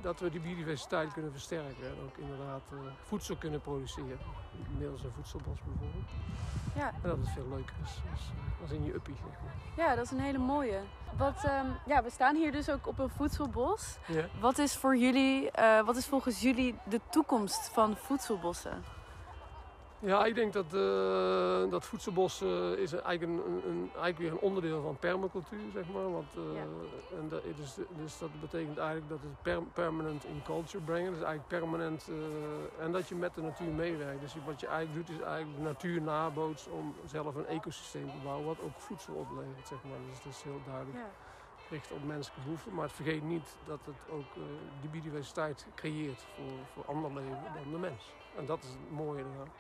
dat 0.03 0.21
we 0.21 0.31
die 0.31 0.41
biodiversiteit 0.41 1.13
kunnen 1.13 1.33
versterken. 1.33 1.85
En 1.85 1.97
ook 2.05 2.17
inderdaad 2.17 2.63
eh, 2.73 2.79
voedsel 3.03 3.37
kunnen 3.37 3.61
produceren. 3.61 4.19
Middels 4.79 5.03
een 5.05 5.13
voedselbos 5.15 5.59
bijvoorbeeld. 5.65 6.11
Ja. 6.75 6.89
En 6.89 7.09
dat 7.09 7.17
het 7.19 7.29
veel 7.29 7.49
leuker 7.49 7.75
is 7.85 8.01
als, 8.13 8.21
eh, 8.21 8.63
als 8.63 8.71
in 8.71 8.85
je 8.85 8.95
uppie. 8.95 9.15
Zeg 9.15 9.27
maar. 9.43 9.87
Ja, 9.87 9.95
dat 9.95 10.05
is 10.05 10.11
een 10.11 10.21
hele 10.21 10.39
mooie. 10.39 10.81
Wat, 11.17 11.45
ehm, 11.45 11.67
ja, 11.87 12.03
we 12.03 12.11
staan 12.11 12.37
hier 12.37 12.53
dus 12.53 12.71
ook 12.71 12.87
op 12.87 12.99
een 12.99 13.11
voedselbos. 13.11 13.97
Ja. 14.07 14.25
Wat 14.41 14.59
is 14.59 14.77
voor 14.77 14.97
jullie, 14.97 15.51
eh, 15.51 15.85
wat 15.85 15.97
is 15.97 16.07
volgens 16.07 16.41
jullie 16.41 16.75
de 16.85 17.01
toekomst 17.11 17.69
van 17.69 17.97
voedselbossen? 17.97 18.85
Ja, 19.99 20.25
ik 20.25 20.35
denk 20.35 20.53
dat, 20.53 20.75
eh, 20.75 21.71
dat 21.71 21.85
voedselbos 21.85 22.41
eh, 22.41 22.73
is 22.73 22.93
eigenlijk, 22.93 23.23
een, 23.23 23.53
een, 23.53 23.69
een, 23.69 23.81
eigenlijk 23.83 24.19
weer 24.19 24.31
een 24.31 24.39
onderdeel 24.39 24.83
van 24.83 24.97
permacultuur, 24.99 25.71
zeg 25.73 25.89
maar. 25.89 26.13
Want, 26.13 26.37
eh, 26.37 27.19
en 27.19 27.29
dat, 27.29 27.43
dus, 27.57 27.75
dus 27.97 28.19
dat 28.19 28.41
betekent 28.41 28.79
eigenlijk 28.79 29.09
dat 29.09 29.19
het 29.23 29.43
per- 29.43 29.63
permanent 29.63 30.25
in 30.25 30.43
culture 30.43 30.85
brengen. 30.85 31.13
Dus 31.13 31.23
eigenlijk 31.23 31.49
permanent 31.49 32.11
en 32.79 32.93
dat 32.93 33.09
je 33.09 33.15
met 33.15 33.35
de 33.35 33.43
natuur 33.43 33.73
meewerkt. 33.73 34.21
Dus 34.21 34.35
wat 34.45 34.61
je 34.61 34.67
eigenlijk 34.67 35.07
doet 35.07 35.17
is 35.17 35.23
eigenlijk 35.25 35.57
de 35.57 35.63
natuur 35.63 36.03
nabootsen 36.03 36.73
om 36.73 36.95
zelf 37.05 37.35
een 37.35 37.47
ecosysteem 37.47 38.11
te 38.11 38.19
bouwen 38.23 38.47
wat 38.47 38.61
ook 38.61 38.81
voedsel 38.81 39.15
oplevert, 39.15 39.69
zeg 39.69 39.79
maar. 39.83 39.99
Dus 40.11 40.23
dat 40.23 40.33
is 40.33 40.43
heel 40.43 40.63
duidelijk 40.65 40.99
gericht 41.67 41.93
op 41.93 42.05
menselijke 42.05 42.41
behoeften. 42.45 42.75
Maar 42.75 42.91
vergeet 42.91 43.23
niet 43.23 43.57
dat 43.67 43.87
het 43.87 43.97
ook 44.11 44.33
die 44.81 44.91
biodiversiteit 44.91 45.67
creëert 45.75 46.27
voor, 46.35 46.67
voor 46.73 46.85
ander 46.85 47.13
leven 47.15 47.53
dan 47.55 47.71
de 47.71 47.79
mens. 47.79 48.15
En 48.37 48.47
dat 48.47 48.63
is 48.65 48.71
het 48.71 48.91
mooie 48.91 49.25
eraan. 49.35 49.51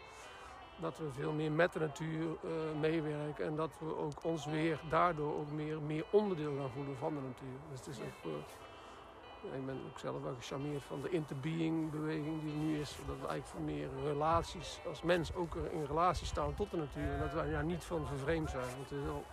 Dat 0.80 0.98
we 0.98 1.12
veel 1.12 1.32
meer 1.32 1.52
met 1.52 1.72
de 1.72 1.78
natuur 1.78 2.36
eh, 2.44 2.50
meewerken 2.80 3.44
en 3.44 3.56
dat 3.56 3.70
we 3.78 3.96
ook 3.96 4.24
ons 4.24 4.46
weer 4.46 4.80
daardoor 4.88 5.34
ook 5.34 5.50
meer, 5.50 5.80
meer 5.82 6.04
onderdeel 6.10 6.56
gaan 6.56 6.70
voelen 6.70 6.96
van 6.96 7.14
de 7.14 7.20
natuur. 7.20 7.58
Dus 7.70 7.78
het 7.78 7.88
is 7.88 7.98
ook, 8.00 8.32
eh, 8.32 9.58
ik 9.58 9.66
ben 9.66 9.80
ook 9.90 9.98
zelf 9.98 10.22
wel 10.22 10.34
gecharmeerd 10.34 10.82
van 10.82 11.00
de 11.00 11.08
interbeing 11.08 11.90
beweging 11.90 12.42
die 12.42 12.52
er 12.52 12.58
nu 12.58 12.80
is. 12.80 12.96
Dat 13.06 13.20
we 13.20 13.26
eigenlijk 13.26 13.46
voor 13.46 13.60
meer 13.60 13.88
relaties 14.04 14.80
als 14.88 15.02
mens 15.02 15.34
ook 15.34 15.54
in 15.54 15.84
relatie 15.84 16.26
staan 16.26 16.54
tot 16.54 16.70
de 16.70 16.76
natuur. 16.76 17.12
En 17.12 17.18
dat 17.18 17.32
wij 17.32 17.50
daar 17.50 17.64
niet 17.64 17.84
van 17.84 18.06
vervreemd 18.06 18.50
zijn. 18.50 18.64
Want 18.76 18.90
het 18.90 18.98
is 18.98 19.04
wel 19.04 19.24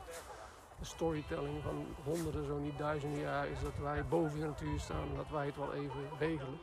de 0.79 0.85
storytelling 0.85 1.63
van 1.63 1.85
honderden, 2.03 2.45
zo 2.45 2.57
niet 2.57 2.77
duizenden 2.77 3.19
jaar 3.19 3.47
is 3.47 3.61
dat 3.61 3.77
wij 3.81 4.05
boven 4.05 4.39
de 4.39 4.45
natuur 4.45 4.79
staan 4.79 5.09
en 5.09 5.15
dat 5.15 5.29
wij 5.29 5.45
het 5.45 5.55
wel 5.55 5.73
even 5.73 6.01
regelen. 6.19 6.59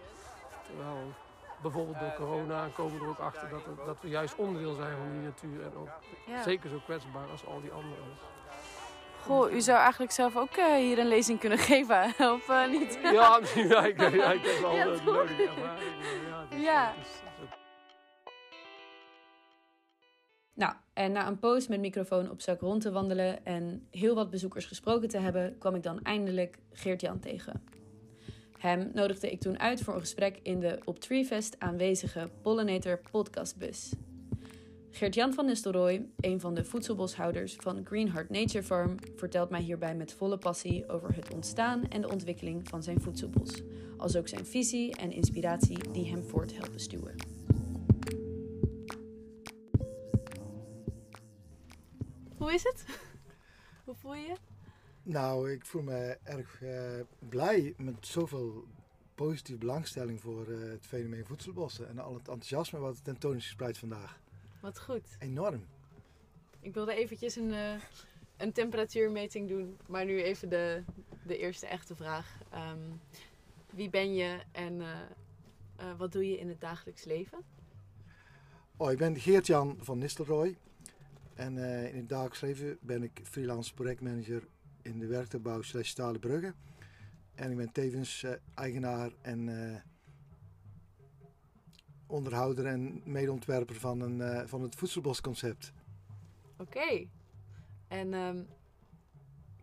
Terwijl 0.66 1.14
bijvoorbeeld 1.62 1.98
door 2.00 2.14
corona 2.16 2.68
komen 2.74 2.98
we 2.98 3.04
er 3.04 3.08
ook 3.10 3.18
achter 3.18 3.48
dat, 3.48 3.64
het- 3.64 3.86
dat 3.86 4.00
we 4.00 4.08
juist 4.08 4.34
onderdeel 4.36 4.74
zijn 4.74 4.96
van 4.96 5.10
die 5.12 5.20
natuur 5.20 5.62
en 5.64 5.76
ook 5.76 5.88
Ja. 6.26 6.42
zeker 6.42 6.70
zo 6.70 6.78
kwetsbaar 6.84 7.30
als 7.30 7.46
al 7.46 7.60
die 7.60 7.70
anderen. 7.70 8.04
Goh, 9.22 9.52
u 9.52 9.60
zou 9.60 9.78
eigenlijk 9.78 10.12
zelf 10.12 10.36
ook 10.36 10.50
eh, 10.56 10.74
hier 10.74 10.98
een 10.98 11.08
lezing 11.08 11.38
kunnen 11.40 11.58
geven, 11.70 12.04
of 12.18 12.48
eh, 12.48 12.68
niet? 12.70 12.98
Ja, 13.12 13.38
misschien, 13.40 13.68
ja, 13.68 13.84
ik, 13.84 14.00
heb 14.00 14.12
wel 14.60 14.74
Ja, 14.74 14.86
ervaring. 14.86 15.38
Ja, 15.38 16.40
het 16.48 16.52
is- 16.58 16.62
Ja. 16.62 16.94
Nou, 20.54 20.74
en 20.92 21.12
na 21.12 21.26
een 21.26 21.38
poos 21.38 21.68
met 21.68 21.80
microfoon 21.80 22.30
op 22.30 22.40
zak 22.40 22.60
rond 22.60 22.82
te 22.82 22.92
wandelen 22.92 23.44
en 23.44 23.86
heel 23.90 24.14
wat 24.14 24.30
bezoekers 24.30 24.64
gesproken 24.64 25.08
te 25.08 25.18
hebben, 25.18 25.58
kwam 25.58 25.74
ik 25.74 25.82
dan 25.82 26.02
eindelijk 26.02 26.58
Geert-Jan 26.72 27.18
tegen. 27.20 27.64
Hem 28.60 28.90
nodigde 28.94 29.30
ik 29.30 29.40
toen 29.40 29.58
uit 29.58 29.82
voor 29.82 29.94
een 29.94 30.00
gesprek 30.00 30.38
in 30.42 30.60
de 30.60 30.78
op 30.84 30.98
Treefest 30.98 31.56
aanwezige 31.58 32.30
Pollinator 32.42 33.00
podcastbus. 33.10 33.92
Geert-Jan 34.90 35.34
van 35.34 35.46
Nistelrooy, 35.46 36.06
een 36.16 36.40
van 36.40 36.54
de 36.54 36.64
voedselboshouders 36.64 37.54
van 37.54 37.86
Green 37.86 38.10
Heart 38.10 38.30
Nature 38.30 38.62
Farm, 38.62 38.96
vertelt 39.16 39.50
mij 39.50 39.60
hierbij 39.60 39.94
met 39.94 40.12
volle 40.12 40.38
passie 40.38 40.88
over 40.88 41.14
het 41.14 41.34
ontstaan 41.34 41.88
en 41.88 42.00
de 42.00 42.10
ontwikkeling 42.10 42.68
van 42.68 42.82
zijn 42.82 43.00
voedselbos, 43.00 43.62
als 43.96 44.16
ook 44.16 44.28
zijn 44.28 44.46
visie 44.46 44.96
en 44.96 45.12
inspiratie 45.12 45.92
die 45.92 46.10
hem 46.10 46.22
voort 46.22 46.56
helpen 46.56 46.80
stuwen. 46.80 47.14
Hoe 52.36 52.52
is 52.52 52.62
het? 52.62 52.84
Hoe 53.84 53.94
voel 53.94 54.14
je 54.14 54.26
je? 54.26 54.49
Nou, 55.10 55.50
ik 55.50 55.66
voel 55.66 55.82
me 55.82 56.18
erg 56.22 56.62
eh, 56.62 57.00
blij 57.28 57.74
met 57.76 58.06
zoveel 58.06 58.64
positieve 59.14 59.60
belangstelling 59.60 60.20
voor 60.20 60.48
eh, 60.48 60.70
het 60.70 60.86
fenomeen 60.86 61.24
voedselbossen. 61.24 61.88
En 61.88 61.98
al 61.98 62.14
het 62.14 62.28
enthousiasme 62.28 62.78
wat 62.78 62.94
het 62.94 63.04
tentoon 63.04 63.36
is 63.36 63.44
gespreid 63.44 63.78
vandaag. 63.78 64.20
Wat 64.60 64.80
goed. 64.80 65.16
Enorm. 65.18 65.66
Ik 66.60 66.74
wilde 66.74 66.94
eventjes 66.94 67.36
een, 67.36 67.52
eh, 67.52 67.74
een 68.36 68.52
temperatuurmeting 68.52 69.48
doen, 69.48 69.78
maar 69.88 70.04
nu 70.04 70.22
even 70.22 70.48
de, 70.48 70.82
de 71.26 71.38
eerste 71.38 71.66
echte 71.66 71.96
vraag. 71.96 72.38
Ehm, 72.50 72.90
wie 73.70 73.90
ben 73.90 74.14
je 74.14 74.40
en 74.52 74.82
wat 75.96 76.12
doe 76.12 76.30
je 76.30 76.38
in 76.38 76.48
het 76.48 76.60
dagelijks 76.60 77.04
leven? 77.04 77.38
Oh, 78.76 78.92
ik 78.92 78.98
ben 78.98 79.16
Geert-Jan 79.16 79.76
van 79.80 79.98
Nistelrooy. 79.98 80.56
En 81.34 81.56
in 81.92 81.96
het 81.96 82.08
dagelijks 82.08 82.40
leven 82.40 82.78
ben 82.80 83.02
ik 83.02 83.20
freelance 83.24 83.74
projectmanager 83.74 84.42
in 84.82 84.98
de 84.98 85.06
werktuigbouw 85.06 85.62
slash 85.62 85.88
Stalen 85.88 86.20
Brugge. 86.20 86.54
En 87.34 87.50
ik 87.50 87.56
ben 87.56 87.72
tevens 87.72 88.22
eh, 88.22 88.32
eigenaar 88.54 89.10
en 89.20 89.70
eh, 89.72 89.80
onderhouder 92.06 92.66
en 92.66 93.02
medeontwerper 93.04 93.74
van, 93.74 94.00
een, 94.00 94.20
eh, 94.20 94.46
van 94.46 94.62
het 94.62 94.74
voedselbosconcept. 94.74 95.72
Oké. 96.56 97.06
En 97.88 98.14
ehm, 98.14 98.42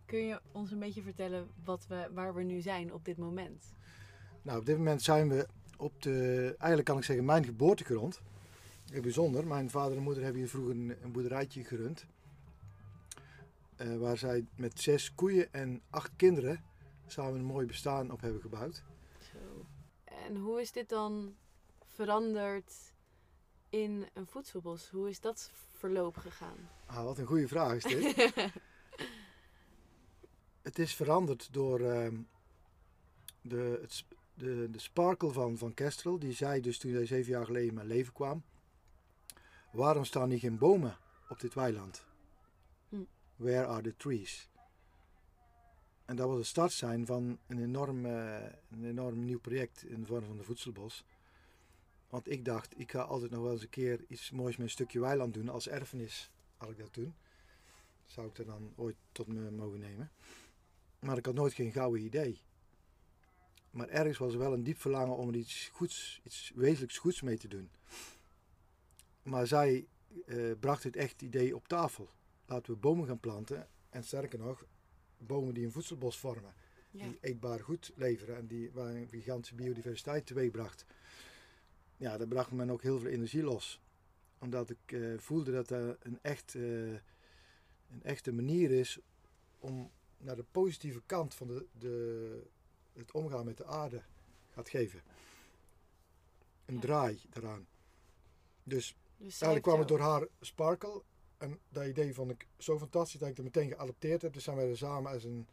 kun 0.04 0.18
je 0.18 0.40
ons 0.52 0.70
een 0.70 0.78
beetje 0.78 1.02
vertellen 1.02 1.48
wat 1.64 1.86
we, 1.86 2.08
waar 2.14 2.34
we 2.34 2.42
nu 2.42 2.60
zijn 2.60 2.92
op 2.92 3.04
dit 3.04 3.16
moment? 3.16 3.72
Nou, 4.42 4.58
op 4.58 4.66
dit 4.66 4.76
moment 4.76 5.02
zijn 5.02 5.28
we 5.28 5.48
op 5.76 6.02
de, 6.02 6.44
eigenlijk 6.48 6.84
kan 6.84 6.98
ik 6.98 7.04
zeggen, 7.04 7.24
mijn 7.24 7.44
geboortegrond. 7.44 8.20
Heel 8.90 9.02
bijzonder. 9.02 9.46
Mijn 9.46 9.70
vader 9.70 9.96
en 9.96 10.02
moeder 10.02 10.22
hebben 10.22 10.40
hier 10.40 10.50
vroeger 10.50 10.74
een, 10.74 10.94
een 11.02 11.12
boerderijtje 11.12 11.64
gerund. 11.64 12.06
Eh, 13.78 13.96
waar 13.96 14.18
zij 14.18 14.46
met 14.56 14.80
zes 14.80 15.14
koeien 15.14 15.52
en 15.52 15.82
acht 15.90 16.10
kinderen 16.16 16.64
samen 17.06 17.34
een 17.34 17.44
mooi 17.44 17.66
bestaan 17.66 18.10
op 18.10 18.20
hebben 18.20 18.40
gebouwd. 18.40 18.84
Zo. 19.32 19.66
En 20.04 20.36
hoe 20.36 20.60
is 20.60 20.72
dit 20.72 20.88
dan 20.88 21.36
veranderd 21.84 22.74
in 23.68 24.08
een 24.14 24.26
voedselbos? 24.26 24.88
Hoe 24.90 25.08
is 25.08 25.20
dat 25.20 25.50
verloop 25.76 26.16
gegaan? 26.16 26.56
Ah, 26.86 27.04
wat 27.04 27.18
een 27.18 27.26
goede 27.26 27.48
vraag 27.48 27.74
is 27.74 27.82
dit. 27.82 28.32
het 30.68 30.78
is 30.78 30.94
veranderd 30.94 31.52
door 31.52 31.80
ehm, 31.80 32.20
de, 33.40 33.78
het, 33.80 34.04
de, 34.34 34.68
de 34.70 34.78
sparkle 34.78 35.30
van, 35.30 35.58
van 35.58 35.74
Kestrel. 35.74 36.18
Die 36.18 36.32
zei 36.32 36.60
dus 36.60 36.78
toen 36.78 36.92
hij 36.92 37.06
zeven 37.06 37.32
jaar 37.32 37.46
geleden 37.46 37.68
in 37.68 37.74
mijn 37.74 37.86
leven 37.86 38.12
kwam. 38.12 38.42
Waarom 39.72 40.04
staan 40.04 40.30
hier 40.30 40.38
geen 40.38 40.58
bomen 40.58 40.96
op 41.28 41.40
dit 41.40 41.54
weiland? 41.54 42.06
Hm. 42.88 43.04
Where 43.38 43.66
are 43.66 43.82
the 43.82 43.96
trees? 43.96 44.48
En 46.04 46.16
dat 46.16 46.28
was 46.28 46.36
het 46.36 46.46
startsein 46.46 47.06
van 47.06 47.38
een 47.46 47.62
enorm, 47.62 48.06
eh, 48.06 48.42
een 48.70 48.84
enorm 48.84 49.24
nieuw 49.24 49.38
project 49.38 49.84
in 49.84 50.00
de 50.00 50.06
vorm 50.06 50.24
van 50.24 50.36
de 50.36 50.42
voedselbos. 50.42 51.04
Want 52.08 52.30
ik 52.30 52.44
dacht, 52.44 52.80
ik 52.80 52.90
ga 52.90 53.00
altijd 53.00 53.30
nog 53.30 53.42
wel 53.42 53.52
eens 53.52 53.62
een 53.62 53.68
keer 53.68 54.04
iets 54.08 54.30
moois 54.30 54.56
met 54.56 54.66
een 54.66 54.72
stukje 54.72 55.00
weiland 55.00 55.34
doen. 55.34 55.48
Als 55.48 55.68
erfenis 55.68 56.30
had 56.56 56.70
ik 56.70 56.78
dat 56.78 56.94
doen. 56.94 57.14
Zou 58.06 58.28
ik 58.28 58.38
er 58.38 58.44
dan 58.44 58.72
ooit 58.76 58.96
tot 59.12 59.26
me 59.26 59.50
mogen 59.50 59.78
nemen. 59.78 60.10
Maar 60.98 61.16
ik 61.16 61.26
had 61.26 61.34
nooit 61.34 61.52
geen 61.52 61.72
gouden 61.72 62.02
idee. 62.02 62.40
Maar 63.70 63.88
ergens 63.88 64.18
was 64.18 64.32
er 64.32 64.38
wel 64.38 64.52
een 64.52 64.64
diep 64.64 64.80
verlangen 64.80 65.16
om 65.16 65.28
er 65.28 65.34
iets 65.34 65.70
goeds, 65.72 66.20
iets 66.24 66.52
wezenlijks 66.54 66.98
goeds 66.98 67.20
mee 67.20 67.38
te 67.38 67.48
doen. 67.48 67.70
Maar 69.22 69.46
zij 69.46 69.86
eh, 70.26 70.50
bracht 70.60 70.82
het 70.82 70.96
echt 70.96 71.22
idee 71.22 71.56
op 71.56 71.68
tafel. 71.68 72.08
Laten 72.48 72.72
we 72.72 72.78
bomen 72.78 73.06
gaan 73.06 73.20
planten. 73.20 73.68
En 73.90 74.04
sterker 74.04 74.38
nog, 74.38 74.64
bomen 75.18 75.54
die 75.54 75.64
een 75.64 75.72
voedselbos 75.72 76.18
vormen. 76.18 76.54
Ja. 76.90 77.04
Die 77.04 77.18
eetbaar 77.20 77.60
goed 77.60 77.92
leveren 77.94 78.36
en 78.36 78.46
die, 78.46 78.70
waar 78.72 78.94
een 78.94 79.08
gigantische 79.08 79.54
biodiversiteit 79.54 80.26
teweegbracht. 80.26 80.84
Ja, 81.96 82.16
daar 82.16 82.26
bracht 82.26 82.52
men 82.52 82.70
ook 82.70 82.82
heel 82.82 82.98
veel 82.98 83.10
energie 83.10 83.42
los. 83.42 83.80
Omdat 84.38 84.70
ik 84.70 84.92
eh, 84.92 85.18
voelde 85.18 85.52
dat 85.52 85.68
dat 85.68 85.96
een, 86.00 86.18
echt, 86.22 86.54
eh, 86.54 86.92
een 87.90 88.02
echte 88.02 88.32
manier 88.32 88.70
is 88.70 88.98
om 89.58 89.90
naar 90.18 90.36
de 90.36 90.44
positieve 90.50 91.02
kant 91.06 91.34
van 91.34 91.46
de, 91.46 91.66
de, 91.78 92.42
het 92.92 93.12
omgaan 93.12 93.44
met 93.44 93.56
de 93.56 93.64
aarde 93.64 94.02
gaat 94.50 94.68
geven. 94.68 95.02
Een 96.64 96.80
draai 96.80 97.20
daaraan. 97.30 97.66
Dus, 98.62 98.96
Dus 99.16 99.40
eigenlijk 99.40 99.62
kwam 99.62 99.78
het 99.78 99.88
door 99.88 100.00
haar 100.00 100.26
sparkle. 100.40 101.02
En 101.38 101.58
dat 101.68 101.86
idee 101.86 102.14
vond 102.14 102.30
ik 102.30 102.46
zo 102.58 102.78
fantastisch 102.78 103.20
dat 103.20 103.28
ik 103.28 103.36
het 103.36 103.44
meteen 103.44 103.68
geadopteerd 103.68 104.22
heb. 104.22 104.32
Dus 104.32 104.44
zijn 104.44 104.56
wij 104.56 104.68
er 104.70 104.76
samen 104.76 105.12
als 105.12 105.24
een, 105.24 105.46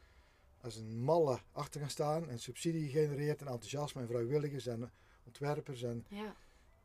als 0.61 0.75
een 0.75 0.99
malle 1.03 1.39
achter 1.51 1.79
gaan 1.81 1.89
staan. 1.89 2.29
En 2.29 2.39
subsidie 2.39 2.89
gegenereerd 2.89 3.41
en 3.41 3.47
enthousiasme 3.47 4.01
en 4.01 4.07
vrijwilligers 4.07 4.65
en 4.67 4.91
ontwerpers. 5.25 5.81
En 5.83 6.05
Ja. 6.09 6.25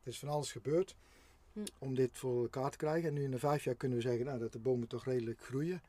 er 0.01 0.07
is 0.07 0.19
van 0.19 0.29
alles 0.29 0.51
gebeurd 0.51 0.95
Hm. 1.53 1.65
om 1.79 1.95
dit 1.95 2.17
voor 2.17 2.41
elkaar 2.41 2.71
te 2.71 2.77
krijgen. 2.77 3.07
En 3.07 3.13
nu 3.13 3.23
in 3.23 3.31
de 3.31 3.39
vijf 3.39 3.63
jaar 3.63 3.75
kunnen 3.75 3.97
we 3.97 4.03
zeggen 4.03 4.25
nou, 4.25 4.39
dat 4.39 4.51
de 4.51 4.59
bomen 4.59 4.87
toch 4.87 5.05
redelijk 5.05 5.41
groeien. 5.41 5.81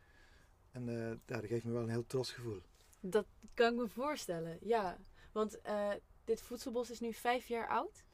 En 0.70 0.88
eh, 0.88 1.08
ja, 1.08 1.16
dat 1.40 1.46
geeft 1.46 1.64
me 1.64 1.72
wel 1.72 1.82
een 1.82 1.88
heel 1.88 2.06
trots 2.06 2.32
gevoel. 2.32 2.60
Dat 3.00 3.26
kan 3.54 3.72
ik 3.72 3.78
me 3.80 3.88
voorstellen, 3.88 4.58
ja. 4.60 4.98
Want 5.32 5.60
eh, 5.60 5.90
dit 6.24 6.40
voedselbos 6.40 6.90
is 6.90 7.00
nu 7.00 7.12
vijf 7.12 7.46
jaar 7.46 7.68
oud. 7.68 8.04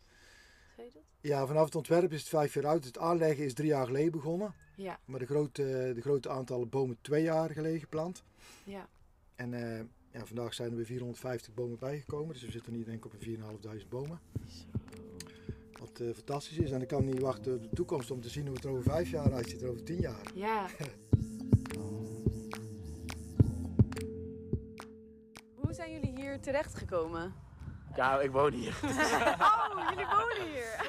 Ja, 1.20 1.46
vanaf 1.46 1.64
het 1.64 1.74
ontwerp 1.74 2.12
is 2.12 2.20
het 2.20 2.28
vijf 2.28 2.54
jaar 2.54 2.66
oud. 2.66 2.84
Het 2.84 2.98
aanleggen 2.98 3.44
is 3.44 3.54
drie 3.54 3.68
jaar 3.68 3.86
geleden 3.86 4.12
begonnen. 4.12 4.54
Ja. 4.76 4.98
Maar 5.04 5.18
de 5.18 5.26
grote, 5.26 5.92
de 5.94 6.00
grote 6.00 6.28
aantallen 6.28 6.68
bomen 6.68 6.98
twee 7.00 7.22
jaar 7.22 7.50
geleden 7.50 7.80
geplant. 7.80 8.24
Ja. 8.64 8.88
En 9.34 9.54
eh, 9.54 9.84
ja, 10.10 10.26
vandaag 10.26 10.54
zijn 10.54 10.70
er 10.70 10.76
weer 10.76 10.86
450 10.86 11.54
bomen 11.54 11.78
bijgekomen. 11.78 12.32
Dus 12.32 12.44
we 12.44 12.50
zitten 12.50 12.72
nu 12.72 12.84
denk 12.84 12.96
ik 12.96 13.04
op 13.04 13.12
een 13.12 13.38
4.500 13.82 13.88
bomen. 13.88 14.20
Wat 15.78 16.00
eh, 16.00 16.14
fantastisch 16.14 16.58
is. 16.58 16.70
En 16.70 16.82
ik 16.82 16.88
kan 16.88 17.04
niet 17.04 17.20
wachten 17.20 17.54
op 17.54 17.62
de 17.62 17.68
toekomst 17.74 18.10
om 18.10 18.20
te 18.20 18.28
zien 18.28 18.46
hoe 18.46 18.54
het 18.54 18.64
er 18.64 18.70
over 18.70 18.82
vijf 18.82 19.10
jaar 19.10 19.32
uitziet, 19.32 19.64
over 19.64 19.82
tien 19.82 20.00
jaar. 20.00 20.30
Ja. 20.34 20.66
Hoe 25.54 25.72
zijn 25.72 25.92
jullie 25.92 26.12
hier 26.14 26.40
terechtgekomen? 26.40 27.34
Ja, 27.98 28.20
ik 28.20 28.30
woon 28.30 28.52
hier. 28.52 28.74
oh, 28.82 29.88
jullie 29.90 30.06
wonen 30.06 30.52
hier. 30.52 30.80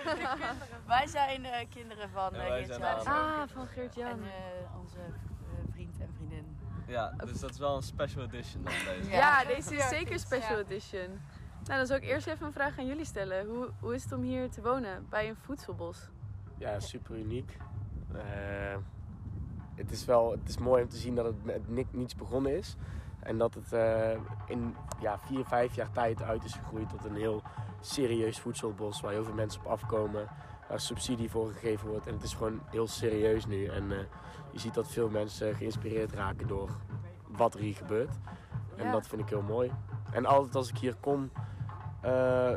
Wij 0.88 1.08
zijn 1.08 1.46
eh, 1.46 1.66
kinderen 1.70 2.10
van 2.10 2.34
Ja, 2.34 2.40
eh, 2.40 2.50
wij 2.50 2.66
zijn 2.66 2.82
Geert-Jan. 2.82 3.14
Ah, 3.16 3.42
van 3.54 3.68
Geert-Jan. 3.68 4.10
En 4.10 4.24
eh, 4.24 4.80
onze 4.82 4.98
eh, 5.00 5.72
vriend 5.72 6.00
en 6.00 6.10
vriendin. 6.16 6.58
Ja, 6.88 7.14
dus 7.26 7.40
dat 7.40 7.50
is 7.50 7.58
wel 7.60 7.76
een 7.76 7.82
special 7.82 8.24
edition 8.24 8.64
dan 8.64 8.74
deze. 8.86 9.10
Ja, 9.10 9.44
deze 9.44 9.76
is 9.76 9.88
zeker 9.88 10.20
special 10.20 10.60
edition. 10.60 11.08
Nou, 11.64 11.78
dan 11.78 11.86
zou 11.86 12.00
ik 12.00 12.06
eerst 12.08 12.28
even 12.28 12.46
een 12.46 12.54
vraag 12.54 12.80
aan 12.80 12.86
jullie 12.86 13.06
stellen. 13.06 13.46
Hoe, 13.48 13.70
hoe 13.80 13.96
is 13.96 14.04
het 14.04 14.12
om 14.14 14.22
hier 14.22 14.50
te 14.50 14.62
wonen 14.62 15.06
bij 15.10 15.30
een 15.30 15.36
voedselbos? 15.36 16.10
Ja, 16.58 16.80
super 16.80 17.16
uniek. 17.18 17.58
Eh, 18.14 18.22
het 19.76 19.92
is 19.92 20.06
wel 20.06 20.32
het 20.32 20.50
is 20.50 20.58
mooi 20.58 20.84
om 20.84 20.90
te 20.90 20.98
zien 20.98 21.16
dat 21.16 21.26
het 21.26 21.44
met 21.46 21.70
ni- 21.70 21.88
niets 21.92 22.16
begonnen 22.16 22.58
is. 22.58 22.76
En 23.20 23.38
dat 23.38 23.54
het 23.54 23.74
eh, 23.74 24.12
in 24.46 24.76
ja, 25.00 25.20
vier, 25.20 25.46
vijf 25.46 25.76
jaar 25.76 25.92
tijd 25.92 26.22
uit 26.24 26.44
is 26.44 26.54
gegroeid 26.54 26.90
tot 26.90 27.06
een 27.06 27.16
heel 27.16 27.42
serieus 27.80 28.40
voedselbos. 28.40 29.02
Waar 29.02 29.12
heel 29.12 29.24
veel 29.24 29.34
mensen 29.34 29.62
op 29.62 29.68
afkomen. 29.72 30.28
Waar 30.70 30.80
subsidie 30.80 31.30
voor 31.30 31.52
gegeven 31.52 31.88
wordt. 31.90 32.08
En 32.08 32.14
het 32.14 32.24
is 32.24 32.34
gewoon 32.34 32.62
heel 32.66 32.88
serieus 32.88 33.46
nu. 33.46 33.66
En 33.66 33.92
eh, 33.92 33.98
je 34.52 34.60
ziet 34.60 34.74
dat 34.74 34.88
veel 34.88 35.10
mensen 35.10 35.56
geïnspireerd 35.56 36.14
raken 36.14 36.48
door 36.48 36.70
wat 37.28 37.54
er 37.54 37.60
hier 37.60 37.76
gebeurt. 37.76 38.16
En 38.76 38.86
Ja. 38.86 38.92
dat 38.92 39.08
vind 39.08 39.22
ik 39.22 39.30
heel 39.30 39.42
mooi. 39.42 39.72
En 40.12 40.26
altijd 40.26 40.56
als 40.56 40.70
ik 40.70 40.78
hier 40.78 40.96
kom, 40.96 41.32
eh, 42.02 42.52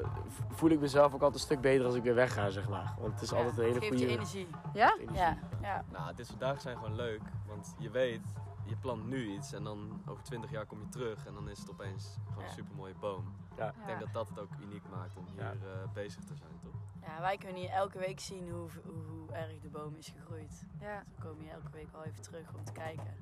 voel 0.51 0.71
ik 0.71 0.81
mezelf 0.81 1.07
ook 1.07 1.13
altijd 1.23 1.35
een 1.35 1.41
stuk 1.41 1.61
beter 1.61 1.87
als 1.87 1.95
ik 1.95 2.03
weer 2.03 2.15
wegga, 2.15 2.51
zeg 2.51 2.69
maar. 2.69 2.95
Want 3.01 3.13
het 3.13 3.23
is 3.23 3.33
altijd 3.33 3.59
een 3.59 3.65
hele 3.65 3.79
Geeft 3.79 3.87
goede... 3.89 4.03
je 4.07 4.11
energie. 4.11 4.47
Ja? 4.73 4.95
energie. 4.95 5.17
Ja, 5.17 5.39
ja. 5.63 5.85
Nou, 5.93 6.15
dit 6.15 6.27
soort 6.27 6.41
dagen 6.41 6.61
zijn 6.61 6.77
gewoon 6.77 6.95
leuk. 6.95 7.21
Want 7.47 7.75
je 7.79 7.91
weet, 7.91 8.21
je 8.65 8.77
plant 8.77 9.07
nu 9.07 9.33
iets 9.33 9.53
en 9.53 9.65
dan 9.65 10.03
over 10.07 10.23
20 10.23 10.51
jaar 10.51 10.67
kom 10.67 10.81
je 10.81 10.89
terug 10.89 11.27
en 11.27 11.35
dan 11.35 11.49
is 11.49 11.59
het 11.59 11.71
opeens 11.71 12.17
gewoon 12.29 12.45
een 12.45 12.51
super 12.51 12.75
mooie 12.75 12.95
boom. 12.95 13.35
Ja. 13.57 13.69
Ik 13.69 13.87
denk 13.87 14.01
dat 14.01 14.13
dat 14.13 14.29
het 14.29 14.39
ook 14.39 14.51
uniek 14.61 14.83
maakt 14.91 15.17
om 15.17 15.27
hier 15.27 15.43
Ja. 15.43 15.51
eh, 15.53 15.93
bezig 15.93 16.25
te 16.25 16.35
zijn, 16.35 16.59
toch? 16.63 16.75
ja, 17.07 17.21
wij 17.21 17.37
kunnen 17.39 17.57
hier 17.61 17.71
elke 17.71 17.99
week 17.99 18.21
zien 18.21 18.51
hoe, 18.51 18.69
hoe, 18.85 19.05
hoe 19.09 19.33
erg 19.33 19.61
de 19.61 19.69
boom 19.69 19.95
is 19.97 20.09
gegroeid. 20.09 20.65
Ja. 20.81 20.95
Dan 21.15 21.25
komen 21.27 21.43
hier 21.43 21.53
elke 21.53 21.71
week 21.71 21.93
wel 21.93 22.05
even 22.05 22.23
terug 22.23 22.55
om 22.55 22.65
te 22.65 22.73
kijken. 22.73 23.15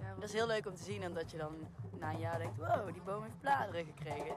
ja 0.00 0.14
Dat 0.14 0.24
is 0.24 0.32
heel 0.32 0.46
leuk 0.46 0.66
om 0.66 0.74
te 0.74 0.82
zien, 0.82 1.06
omdat 1.06 1.30
je 1.30 1.38
dan 1.38 1.54
na 1.98 2.10
een 2.12 2.18
jaar 2.18 2.38
denkt, 2.38 2.56
wow, 2.56 2.92
die 2.92 3.02
boom 3.02 3.22
heeft 3.22 3.40
bladeren 3.40 3.84
gekregen. 3.84 4.36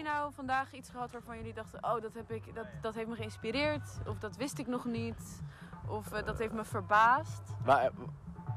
Jullie 0.00 0.14
nou 0.14 0.32
vandaag 0.34 0.72
iets 0.72 0.90
gehad 0.90 1.12
waarvan 1.12 1.36
jullie 1.36 1.54
dachten, 1.54 1.84
oh, 1.84 2.02
dat, 2.02 2.14
heb 2.14 2.30
ik, 2.30 2.54
dat, 2.54 2.66
dat 2.80 2.94
heeft 2.94 3.08
me 3.08 3.14
geïnspireerd? 3.14 3.82
Of 4.06 4.18
dat 4.18 4.36
wist 4.36 4.58
ik 4.58 4.66
nog 4.66 4.84
niet? 4.84 5.42
Of 5.88 6.12
eh, 6.12 6.26
dat 6.26 6.38
heeft 6.38 6.52
me 6.52 6.64
verbaasd? 6.64 7.42
Maar, 7.64 7.84
eh, 7.84 7.90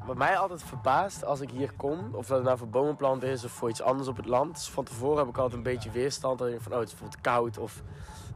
wat 0.06 0.18
mij 0.18 0.38
altijd 0.38 0.64
verbaast 0.64 1.26
als 1.26 1.42
ik 1.42 1.50
hier 1.50 1.74
kom, 1.74 2.16
of 2.16 2.28
dat 2.28 2.38
het 2.38 2.46
nou 2.46 2.58
voor 2.58 2.68
bomenplanten 2.68 3.30
is 3.30 3.44
of 3.44 3.52
voor 3.52 3.70
iets 3.70 3.82
anders 3.82 4.08
op 4.08 4.18
het 4.18 4.26
land. 4.26 4.68
van 4.68 4.84
tevoren 4.84 5.18
heb 5.18 5.28
ik 5.28 5.38
altijd 5.38 5.58
een 5.58 5.64
beetje 5.74 5.92
weerstand. 5.92 6.38
Dan 6.38 6.48
denk 6.48 6.60
ik 6.60 6.64
van, 6.64 6.74
oh, 6.74 6.80
het 6.80 6.88
is 6.88 6.94
bijvoorbeeld 6.94 7.24
koud 7.24 7.58
of 7.58 7.84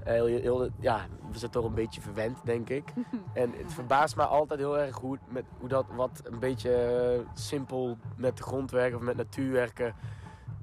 eh, 0.04 0.14
heel, 0.14 0.26
heel, 0.26 0.70
ja, 0.80 1.06
we 1.32 1.38
zijn 1.38 1.52
toch 1.52 1.66
een 1.66 1.74
beetje 1.74 2.02
verwend, 2.02 2.38
denk 2.44 2.70
ik. 2.70 2.94
en 3.34 3.54
het 3.58 3.74
verbaast 3.74 4.16
mij 4.16 4.26
altijd 4.26 4.60
heel 4.60 4.80
erg 4.80 4.98
hoe, 4.98 5.18
met, 5.28 5.46
hoe 5.60 5.70
dat 5.70 5.86
wat 5.96 6.22
een 6.24 6.40
beetje 6.40 7.24
simpel 7.34 7.98
met 8.16 8.38
de 8.38 8.44
grond 8.44 8.72
werken 8.72 8.98
of 8.98 9.04
met 9.04 9.18
natuur 9.18 9.52
werken. 9.52 9.96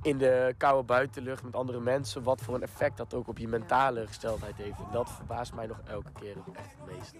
In 0.04 0.18
de 0.18 0.54
koude 0.56 0.82
buitenlucht 0.82 1.42
met 1.42 1.54
andere 1.54 1.80
mensen, 1.80 2.22
wat 2.22 2.40
voor 2.40 2.54
een 2.54 2.62
effect 2.62 2.96
dat 2.96 3.14
ook 3.14 3.28
op 3.28 3.38
je 3.38 3.48
mentale 3.48 4.06
gesteldheid 4.06 4.56
heeft. 4.56 4.78
En 4.78 4.92
dat 4.92 5.10
verbaast 5.10 5.54
mij 5.54 5.66
nog 5.66 5.80
elke 5.86 6.12
keer 6.12 6.36
echt 6.52 6.74
het 6.78 6.96
meest. 6.96 7.14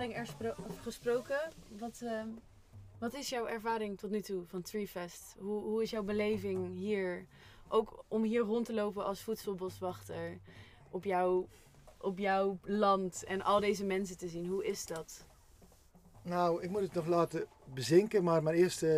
Ervaring 0.00 0.28
gesproken, 0.82 1.52
wat, 1.78 2.00
ehm, 2.02 2.28
wat 2.98 3.14
is 3.14 3.28
jouw 3.28 3.46
ervaring 3.46 3.98
tot 3.98 4.10
nu 4.10 4.20
toe 4.20 4.44
van 4.46 4.62
Treefest? 4.62 5.36
Hoe, 5.38 5.62
hoe 5.62 5.82
is 5.82 5.90
jouw 5.90 6.02
beleving 6.02 6.76
hier? 6.76 7.26
Ook 7.68 8.04
om 8.08 8.22
hier 8.22 8.40
rond 8.40 8.66
te 8.66 8.74
lopen 8.74 9.04
als 9.04 9.22
voedselboswachter 9.22 10.38
op 10.90 11.04
jouw, 11.04 11.48
op 11.98 12.18
jouw 12.18 12.58
land 12.62 13.24
en 13.24 13.42
al 13.42 13.60
deze 13.60 13.84
mensen 13.84 14.18
te 14.18 14.28
zien. 14.28 14.46
Hoe 14.46 14.66
is 14.66 14.86
dat? 14.86 15.24
Nou, 16.22 16.62
ik 16.62 16.70
moet 16.70 16.80
het 16.80 16.94
nog 16.94 17.06
laten 17.06 17.46
bezinken, 17.74 18.24
maar 18.24 18.42
mijn 18.42 18.56
eerste 18.56 18.88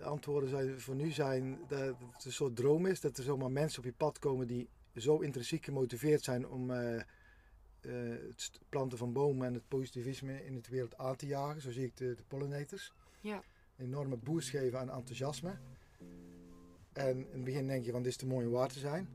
eh, 0.00 0.06
antwoorden 0.06 0.80
voor 0.80 0.94
nu 0.94 1.10
zijn 1.10 1.58
dat 1.68 1.78
het 1.78 2.24
een 2.24 2.32
soort 2.32 2.56
droom 2.56 2.86
is. 2.86 3.00
Dat 3.00 3.16
er 3.16 3.24
zomaar 3.24 3.50
mensen 3.50 3.78
op 3.78 3.84
je 3.84 3.92
pad 3.92 4.18
komen 4.18 4.46
die 4.46 4.68
zo 4.94 5.18
intrinsiek 5.18 5.64
gemotiveerd 5.64 6.24
zijn 6.24 6.48
om 6.48 6.70
eh, 6.70 7.02
eh, 7.86 7.92
het 8.28 8.60
planten 8.68 8.98
van 8.98 9.12
bomen 9.12 9.46
en 9.46 9.54
het 9.54 9.68
positivisme 9.68 10.44
in 10.44 10.54
de 10.54 10.60
wereld 10.70 10.96
aan 10.96 11.16
te 11.16 11.26
jagen. 11.26 11.60
Zo 11.60 11.70
zie 11.70 11.84
ik 11.84 11.96
de, 11.96 12.14
de 12.14 12.22
pollinators. 12.28 12.92
Ja. 13.20 13.42
Een 13.76 13.84
enorme 13.86 14.16
boost 14.16 14.48
geven 14.48 14.78
aan 14.78 14.90
enthousiasme. 14.90 15.58
En 16.92 17.16
in 17.16 17.26
het 17.32 17.44
begin 17.44 17.66
denk 17.66 17.84
je 17.84 17.90
van 17.90 18.02
dit 18.02 18.10
is 18.10 18.16
te 18.16 18.26
mooi 18.26 18.46
om 18.46 18.52
waar 18.52 18.68
te 18.68 18.78
zijn. 18.78 19.08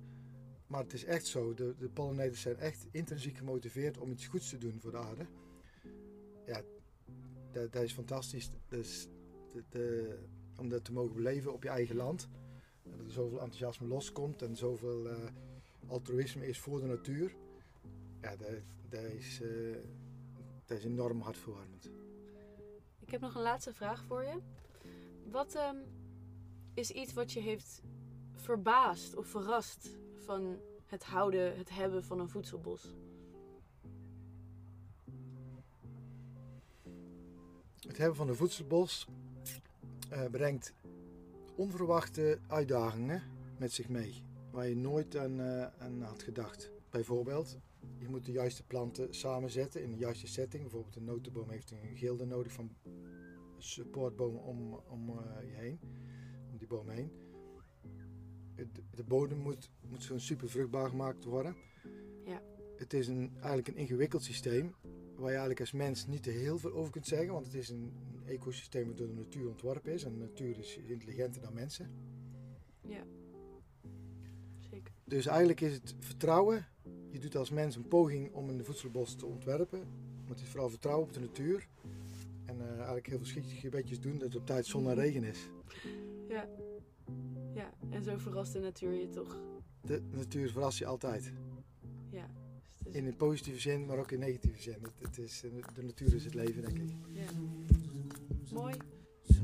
Maar 0.68 0.84
het 0.84 0.94
is 0.94 1.04
echt 1.06 1.26
zo. 1.26 1.54
De, 1.54 1.76
de 1.78 1.90
pollinators 1.90 2.42
zijn 2.42 2.58
echt 2.58 2.88
intrinsiek 2.92 3.38
gemotiveerd 3.38 3.98
om 3.98 4.12
iets 4.12 4.28
goeds 4.28 4.50
te 4.50 4.58
doen 4.58 4.80
voor 4.80 4.92
de 4.92 4.98
aarde. 4.98 5.26
Ja, 6.46 6.62
dat, 7.52 7.72
dat 7.72 7.84
is 7.84 7.94
fantastisch. 7.94 8.50
Dus 8.68 9.08
de, 9.54 9.64
de- 9.70 10.20
om 10.58 10.70
dat 10.70 10.84
te 10.86 10.94
mogen 10.94 11.16
beleven 11.16 11.54
op 11.54 11.64
je 11.64 11.70
eigen 11.70 11.96
land. 11.96 12.28
Dat 12.84 13.00
er 13.06 13.12
zoveel 13.12 13.40
enthousiasme 13.40 13.88
loskomt 13.88 14.42
en 14.42 14.56
zoveel 14.56 15.10
eh, 15.10 15.18
altruïsme 15.88 16.48
is 16.48 16.60
voor 16.60 16.80
de 16.80 16.86
natuur. 16.88 17.36
Ja, 18.26 18.36
dat, 18.36 18.50
dat, 18.90 19.02
is, 19.02 19.42
eh, 19.42 19.78
dat 20.66 20.78
is 20.78 20.84
enorm 20.84 21.22
hartverwarmend. 21.22 21.92
Ik 23.00 23.10
heb 23.12 23.22
nog 23.22 23.36
een 23.36 23.42
laatste 23.42 23.74
vraag 23.74 24.04
voor 24.04 24.24
je. 24.24 24.42
Wat 25.32 25.56
ehm, 25.56 25.76
is 26.74 26.92
iets 26.92 27.14
wat 27.14 27.32
je 27.32 27.40
heeft 27.40 27.82
verbaasd 28.34 29.16
of 29.16 29.28
verrast 29.28 29.90
van 30.16 30.60
het 30.86 31.04
houden, 31.04 31.58
het 31.58 31.70
hebben 31.70 32.04
van 32.04 32.20
een 32.20 32.30
voedselbos? 32.30 32.96
Het 37.88 37.98
hebben 37.98 38.16
van 38.16 38.30
een 38.30 38.36
voedselbos 38.36 39.08
eh, 40.10 40.26
brengt 40.26 40.74
onverwachte 41.56 42.40
uitdagingen 42.48 43.24
met 43.58 43.72
zich 43.72 43.90
mee, 43.90 44.24
waar 44.52 44.68
je 44.68 44.76
nooit 44.76 45.18
aan, 45.18 45.40
eh, 45.40 45.68
aan 45.78 46.02
had 46.02 46.24
gedacht. 46.24 46.74
Bijvoorbeeld, 46.96 47.58
je 47.98 48.08
moet 48.10 48.26
de 48.26 48.32
juiste 48.32 48.64
planten 48.64 49.14
samenzetten 49.14 49.84
in 49.84 49.92
de 49.92 49.98
juiste 49.98 50.28
setting. 50.28 50.62
Bijvoorbeeld 50.62 50.96
een 50.96 51.04
notenboom 51.04 51.50
heeft 51.50 51.72
een 51.72 51.96
gilde 51.96 52.26
nodig 52.26 52.52
van 52.52 52.76
supportbomen 53.58 54.42
om, 54.42 54.74
om 54.74 55.10
eh, 55.10 55.50
je 55.50 55.56
heen, 55.56 55.80
om 56.52 56.58
die 56.58 56.68
boom 56.68 56.90
heen. 56.90 57.12
De 58.92 59.04
bodem 59.04 59.38
moet, 59.38 59.70
moet 59.90 60.04
zo'n 60.04 60.20
super 60.20 60.50
vruchtbaar 60.50 60.90
gemaakt 60.90 61.24
worden. 61.24 61.56
Ja. 62.26 62.42
Het 62.78 62.94
is 62.94 63.08
een, 63.08 63.32
eigenlijk 63.34 63.68
een 63.68 63.76
ingewikkeld 63.76 64.24
systeem 64.24 64.76
waar 65.16 65.30
je 65.30 65.38
eigenlijk 65.38 65.60
als 65.60 65.72
mens 65.72 66.08
niet 66.08 66.24
te 66.24 66.30
heel 66.30 66.58
veel 66.58 66.74
over 66.74 66.92
kunt 66.92 67.08
zeggen, 67.08 67.34
want 67.34 67.46
het 67.46 67.56
is 67.56 67.70
een, 67.70 67.94
een 68.14 68.28
ecosysteem 68.28 68.88
dat 68.88 68.98
door 68.98 69.08
de 69.08 69.14
natuur 69.14 69.48
ontworpen 69.48 69.94
is 69.94 70.04
en 70.04 70.12
de 70.12 70.20
natuur 70.20 70.58
is 70.58 70.78
intelligenter 70.78 71.42
dan 71.42 71.54
mensen. 71.54 71.90
Ja. 72.82 73.04
Zeker. 74.60 74.94
Dus 75.04 75.26
eigenlijk 75.26 75.62
is 75.62 75.74
het 75.74 75.96
vertrouwen. 76.00 76.74
Je 77.16 77.22
doet 77.22 77.36
als 77.36 77.50
mens 77.50 77.76
een 77.76 77.88
poging 77.88 78.34
om 78.34 78.50
een 78.50 78.66
voedselbos 78.66 79.16
te 79.16 79.26
ontwerpen. 79.26 79.80
Maar 79.80 80.30
het 80.36 80.40
is 80.42 80.48
vooral 80.48 80.70
vertrouwen 80.70 81.08
op 81.08 81.14
de 81.14 81.20
natuur. 81.20 81.68
En 82.46 82.62
eh, 82.62 82.76
eigenlijk 82.76 83.08
heel 83.08 83.18
verschillende 83.18 83.56
gebedjes 83.56 84.00
doen 84.00 84.14
dat 84.18 84.22
het 84.28 84.36
op 84.36 84.46
tijd 84.46 84.66
zon 84.66 84.90
en 84.90 84.96
regen 84.96 85.24
is. 85.24 85.50
Ja. 86.28 86.48
Ja, 87.54 87.74
en 87.90 88.04
zo 88.04 88.18
verrast 88.18 88.54
de 88.54 88.60
natuur 88.60 88.92
je 88.94 89.10
toch. 89.10 89.38
De 89.82 90.02
natuur 90.12 90.50
verrast 90.52 90.78
je 90.78 90.86
altijd. 90.86 91.34
Ja. 92.10 92.28
Dus 92.84 92.88
is- 92.88 92.94
In 93.00 93.06
een 93.06 93.16
positieve 93.16 93.60
zin, 93.60 93.86
maar 93.86 93.98
ook 93.98 94.12
in 94.12 94.20
negatieve 94.20 94.62
zin. 94.62 94.76
Het, 94.82 94.92
het 95.02 95.18
is, 95.18 95.44
de 95.74 95.84
natuur 95.84 96.14
is 96.16 96.24
het 96.26 96.34
leven, 96.34 96.62
denk 96.62 96.78
ik. 96.80 96.90
ja. 97.12 97.26
Mooi. 98.54 98.76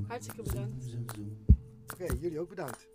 Hartstikke 0.07 0.41
bedankt. 0.43 0.95
Oké, 1.93 2.05
jullie 2.19 2.39
ook 2.39 2.49
bedankt. 2.49 2.87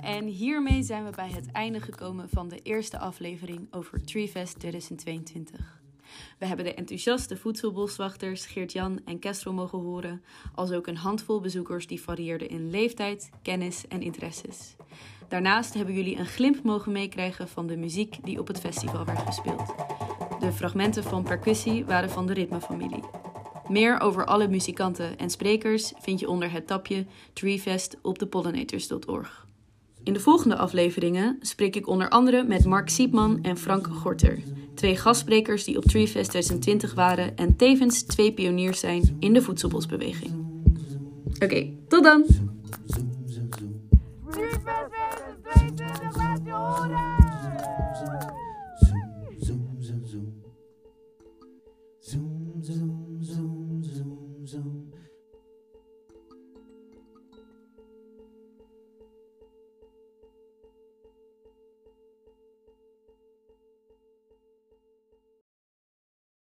En 0.00 0.26
hiermee 0.26 0.82
zijn 0.82 1.04
we 1.04 1.10
bij 1.10 1.30
het 1.30 1.52
einde 1.52 1.80
gekomen 1.80 2.28
van 2.28 2.48
de 2.48 2.60
eerste 2.62 2.98
aflevering 2.98 3.66
over 3.70 4.04
TreeFest 4.04 4.58
2022. 4.58 5.80
We 6.38 6.46
hebben 6.46 6.64
de 6.64 6.74
enthousiaste 6.74 7.36
voedselboswachters 7.36 8.46
Geert-Jan 8.46 9.00
en 9.04 9.18
Kestrel 9.18 9.52
mogen 9.52 9.78
horen, 9.78 10.22
als 10.54 10.72
ook 10.72 10.86
een 10.86 10.96
handvol 10.96 11.40
bezoekers 11.40 11.86
die 11.86 12.00
varieerden 12.00 12.48
in 12.48 12.70
leeftijd, 12.70 13.30
kennis 13.42 13.88
en 13.88 14.02
interesses. 14.02 14.76
Daarnaast 15.28 15.74
hebben 15.74 15.94
jullie 15.94 16.18
een 16.18 16.26
glimp 16.26 16.62
mogen 16.62 16.92
meekrijgen 16.92 17.48
van 17.48 17.66
de 17.66 17.76
muziek 17.76 18.24
die 18.24 18.40
op 18.40 18.46
het 18.46 18.60
festival 18.60 19.04
werd 19.04 19.18
gespeeld. 19.18 19.74
De 20.40 20.52
fragmenten 20.52 21.02
van 21.02 21.22
percussie 21.22 21.84
waren 21.84 22.10
van 22.10 22.26
de 22.26 22.32
ritmefamilie. 22.32 23.02
Meer 23.68 24.00
over 24.00 24.26
alle 24.26 24.48
muzikanten 24.48 25.18
en 25.18 25.30
sprekers 25.30 25.92
vind 25.98 26.20
je 26.20 26.28
onder 26.28 26.52
het 26.52 26.66
tapje 26.66 27.06
TreeFest 27.32 27.96
op 28.02 28.18
thepollinators.org. 28.18 29.45
In 30.06 30.12
de 30.12 30.20
volgende 30.20 30.56
afleveringen 30.56 31.38
spreek 31.40 31.76
ik 31.76 31.86
onder 31.86 32.08
andere 32.08 32.44
met 32.44 32.64
Mark 32.64 32.88
Siepman 32.88 33.38
en 33.42 33.56
Frank 33.56 33.86
Gorter. 33.86 34.38
Twee 34.74 34.96
gastsprekers 34.96 35.64
die 35.64 35.76
op 35.76 35.84
Treefest 35.84 36.30
2020 36.30 36.94
waren 36.94 37.36
en 37.36 37.56
tevens 37.56 38.02
twee 38.02 38.32
pioniers 38.32 38.80
zijn 38.80 39.16
in 39.20 39.32
de 39.32 39.42
voedselbosbeweging. 39.42 40.32
Oké, 41.38 41.70
tot 41.88 42.04
dan! 42.04 42.24